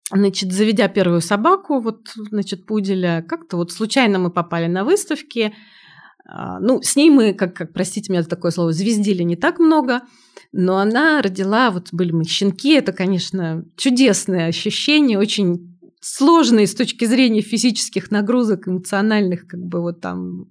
[0.09, 5.53] Значит, заведя первую собаку, вот, значит, пуделя, как-то вот случайно мы попали на выставки.
[6.27, 9.59] А, ну, с ней мы, как, как простите меня за такое слово, звездили не так
[9.59, 10.01] много–
[10.51, 17.05] но она родила, вот были мы щенки, это, конечно, чудесное ощущение, очень сложные с точки
[17.05, 20.45] зрения физических нагрузок, эмоциональных, как бы вот там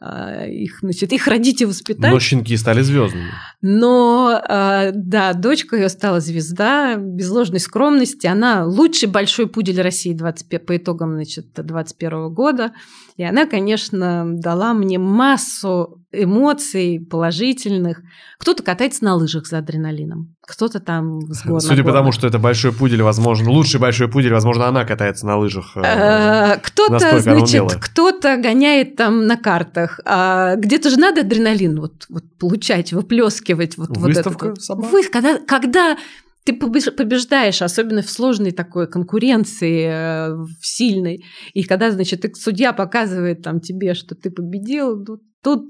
[0.00, 2.12] э, их, значит, их родить и воспитать.
[2.12, 3.30] Но щенки стали звездными.
[3.62, 8.26] Но, э, да, дочка ее стала звезда, без ложной скромности.
[8.26, 12.72] Она лучший большой пудель России 20, по итогам, значит, 21 года.
[13.16, 18.02] И она, конечно, дала мне массу эмоций положительных.
[18.38, 22.38] Кто-то катается на лыжах за адреналином, кто-то там с гор Судя по тому, что это
[22.38, 25.76] большой пудель, возможно, лучший большой пудель, возможно, она катается на лыжах.
[25.76, 30.00] Э, э, кто-то, значит, кто-то гоняет там на картах.
[30.04, 33.76] А где-то же надо адреналин вот, вот получать, выплескивать.
[33.76, 34.90] Вот, Выставка вот собак?
[34.90, 35.96] Вы, когда, когда
[36.44, 41.24] ты побеждаешь, особенно в сложной такой конкуренции, э, в сильной.
[41.52, 45.66] И когда, значит, судья показывает там тебе, что ты победил, тут, тут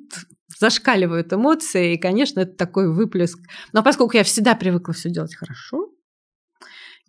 [0.58, 3.38] зашкаливают эмоции, и, конечно, это такой выплеск.
[3.72, 5.88] Но поскольку я всегда привыкла все делать хорошо,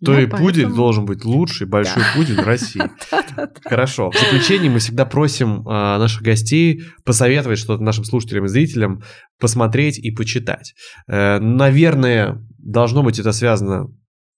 [0.04, 0.42] то и поэтому...
[0.42, 2.08] пудель должен быть лучший большой да.
[2.14, 2.82] пудель в России.
[3.64, 4.10] Хорошо.
[4.10, 9.02] В заключение мы всегда просим а, наших гостей посоветовать что-то нашим слушателям и зрителям
[9.38, 10.74] посмотреть и почитать.
[11.06, 13.86] Э, наверное, должно быть это связано,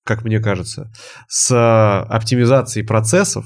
[0.04, 0.92] как мне кажется,
[1.28, 3.44] с оптимизацией процессов,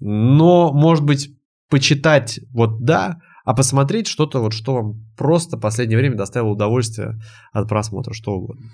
[0.00, 1.30] но, может быть,
[1.68, 7.18] почитать вот да, а посмотреть что-то, вот, что вам просто в последнее время доставило удовольствие
[7.52, 8.70] от просмотра, что угодно.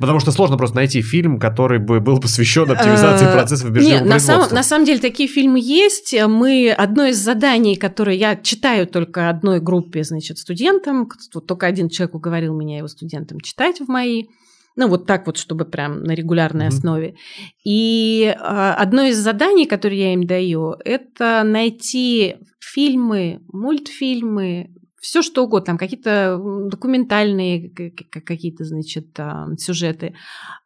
[0.00, 4.18] Потому что сложно просто найти фильм, который бы был посвящен оптимизации процессов биржевого Нет, на,
[4.18, 6.14] сам, на самом деле такие фильмы есть.
[6.26, 11.08] Мы одно из заданий, которое я читаю только одной группе, значит, студентам,
[11.46, 14.24] только один человек уговорил меня его студентам читать в мои
[14.76, 16.68] ну, вот так вот, чтобы прям на регулярной mm-hmm.
[16.68, 17.14] основе.
[17.64, 24.70] И э, одно из заданий, которые я им даю, это найти фильмы, мультфильмы,
[25.00, 27.70] все что угодно, там какие-то документальные
[28.10, 29.18] какие-то, значит,
[29.58, 30.14] сюжеты,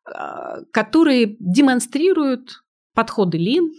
[0.05, 2.65] а, которые демонстрируют
[2.95, 3.73] подходы Лин,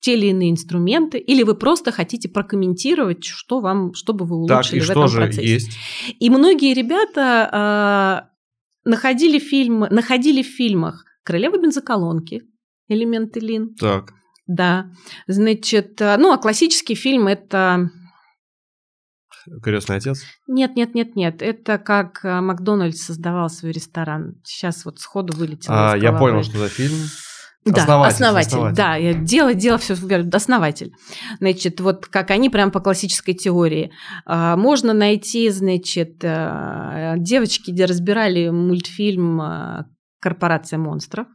[0.00, 4.88] те или иные инструменты, или вы просто хотите прокомментировать, что вам, чтобы вы улучшили так,
[4.88, 5.48] и в этом процессе.
[5.48, 5.70] Есть?
[6.20, 8.30] И многие ребята
[8.84, 12.42] э, находили фильмы, находили в фильмах Королева бензоколонки,
[12.86, 13.74] элементы Лин.
[13.74, 14.12] Так.
[14.46, 14.92] Да.
[15.26, 17.90] Значит, а, ну, а классический фильм это
[19.62, 20.22] Крестный отец?
[20.46, 21.42] Нет, нет, нет, нет.
[21.42, 24.40] Это как э, Макдональдс создавал свой ресторан.
[24.44, 25.92] Сейчас вот сходу вылетело.
[25.92, 26.96] А, я понял, что за фильм.
[27.66, 28.76] Да, основатель, основатель, основатель.
[28.76, 29.94] да, я дело, дело все
[30.32, 30.92] основатель.
[31.40, 33.90] Значит, вот как они прям по классической теории.
[34.24, 39.84] А, можно найти, значит, э, девочки, где разбирали мультфильм э,
[40.20, 41.26] «Корпорация монстров».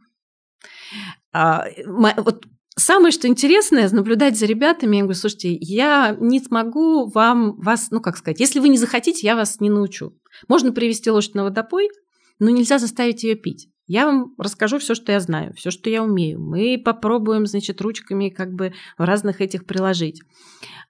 [1.34, 2.46] А, вот
[2.76, 8.00] Самое, что интересное, наблюдать за ребятами, я говорю, слушайте, я не смогу вам, вас, ну
[8.00, 10.18] как сказать, если вы не захотите, я вас не научу.
[10.48, 11.90] Можно привести лошадь на водопой,
[12.38, 13.68] но нельзя заставить ее пить.
[13.92, 16.40] Я вам расскажу все, что я знаю, все, что я умею.
[16.40, 20.22] Мы попробуем, значит, ручками как бы в разных этих приложить.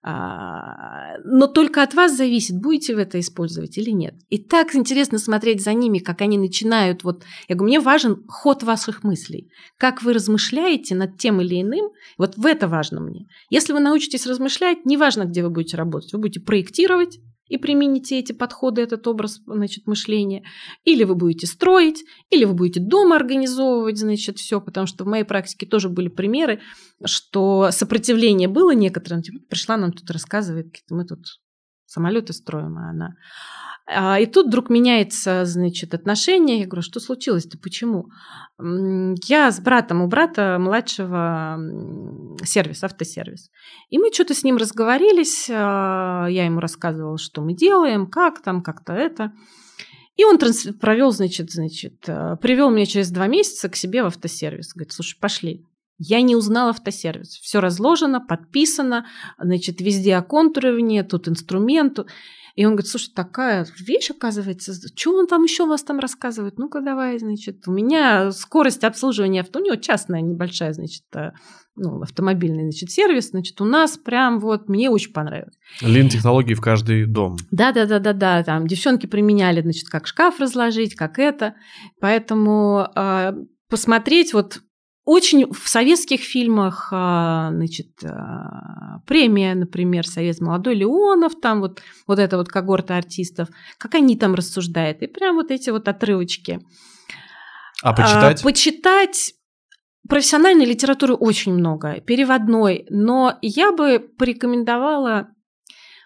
[0.05, 4.15] А, но только от вас зависит, будете вы это использовать или нет.
[4.29, 7.03] И так интересно смотреть за ними, как они начинают.
[7.03, 9.51] Вот, я говорю, мне важен ход ваших мыслей.
[9.79, 13.27] Как вы размышляете над тем или иным, вот в это важно мне.
[13.51, 18.33] Если вы научитесь размышлять, неважно, где вы будете работать, вы будете проектировать, и примените эти
[18.33, 20.45] подходы, этот образ значит, мышления.
[20.85, 25.25] Или вы будете строить, или вы будете дома организовывать, значит, все, потому что в моей
[25.25, 26.61] практике тоже были примеры,
[27.05, 29.23] что сопротивление было некоторым.
[29.23, 31.41] Типа, пришла нам тут рассказывает, мы тут
[31.87, 33.17] самолеты строим, а она
[33.91, 36.61] и тут вдруг меняется, значит, отношение.
[36.61, 38.07] Я говорю, что случилось-то, почему?
[38.59, 41.59] Я с братом, у брата младшего
[42.45, 43.51] сервис, автосервис.
[43.91, 48.63] И мы что-то с ним разговорились, а, я ему рассказывала, что мы делаем, как там,
[48.63, 49.33] как-то это.
[50.15, 50.67] И он транс...
[50.81, 54.75] провел, значит, значит, а, привел меня через два месяца к себе в автосервис.
[54.75, 55.67] Говорит, слушай, пошли.
[55.99, 57.39] Я не узнала автосервис.
[57.39, 59.07] Все разложено, подписано,
[59.39, 61.99] значит, везде оконтуривание, тут инструмент.
[62.55, 66.59] И он говорит, слушай, такая вещь, оказывается, что он там еще вас там рассказывает?
[66.59, 71.31] Ну-ка давай, значит, у меня скорость обслуживания авто, у него частная небольшая, значит, э,
[71.77, 75.55] ну, автомобильный, значит, сервис, значит, у нас прям вот, мне очень понравилось.
[75.81, 77.37] Лин-технологии в каждый дом.
[77.51, 81.55] Да-да-да-да-да, там девчонки применяли, значит, как шкаф разложить, как это,
[82.01, 83.33] поэтому э,
[83.69, 84.61] посмотреть вот
[85.05, 92.19] очень в советских фильмах, а, значит, а, премия, например, Совет молодой Леонов, там вот, вот
[92.19, 93.49] эта вот когорта артистов,
[93.79, 96.61] как они там рассуждают, и прям вот эти вот отрывочки.
[97.83, 98.41] А почитать?
[98.41, 99.35] А, почитать
[100.09, 105.29] профессиональной литературы очень много, переводной, но я бы порекомендовала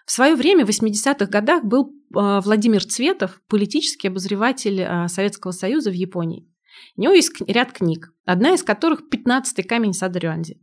[0.07, 6.47] в свое время, в 80-х годах, был Владимир Цветов, политический обозреватель Советского Союза в Японии.
[6.95, 10.59] У него есть ряд книг, одна из которых «15-й камень сада Рюанзи».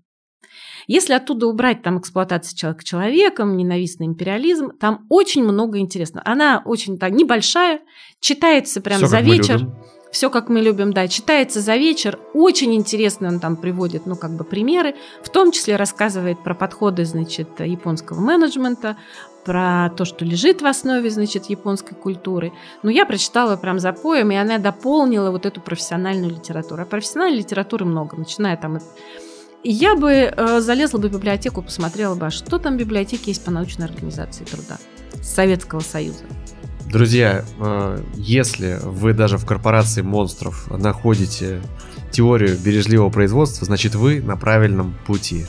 [0.86, 6.26] Если оттуда убрать там эксплуатацию человека человеком, ненавистный империализм, там очень много интересного.
[6.26, 7.80] Она очень так небольшая,
[8.20, 9.66] читается прям Все, за вечер.
[10.12, 12.20] Все, как мы любим, да, читается за вечер.
[12.34, 14.94] Очень интересно он там приводит, ну, как бы примеры.
[15.24, 18.96] В том числе рассказывает про подходы, значит, японского менеджмента,
[19.44, 22.52] про то, что лежит в основе, значит, японской культуры.
[22.82, 26.82] Но я прочитала прям за поем, и она дополнила вот эту профессиональную литературу.
[26.82, 28.78] А профессиональной литературы много, начиная там
[29.66, 33.42] я бы э, залезла бы в библиотеку, посмотрела бы, а что там в библиотеке есть
[33.44, 34.78] по научной организации труда
[35.22, 36.24] Советского Союза.
[36.90, 41.62] Друзья, э, если вы даже в корпорации монстров находите
[42.10, 45.46] теорию бережливого производства, значит вы на правильном пути.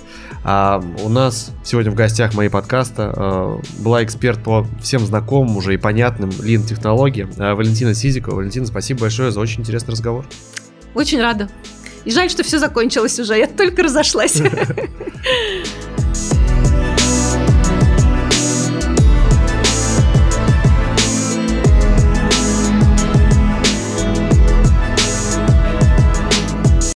[0.47, 5.77] А у нас сегодня в гостях моей подкаста была эксперт по всем знакомым уже и
[5.77, 8.35] понятным лин-технологиям э, Валентина Сизикова.
[8.35, 10.23] Валентина, спасибо большое за очень интересный разговор.
[10.93, 11.49] Очень рада.
[12.03, 14.39] И жаль, что все закончилось уже, я только разошлась.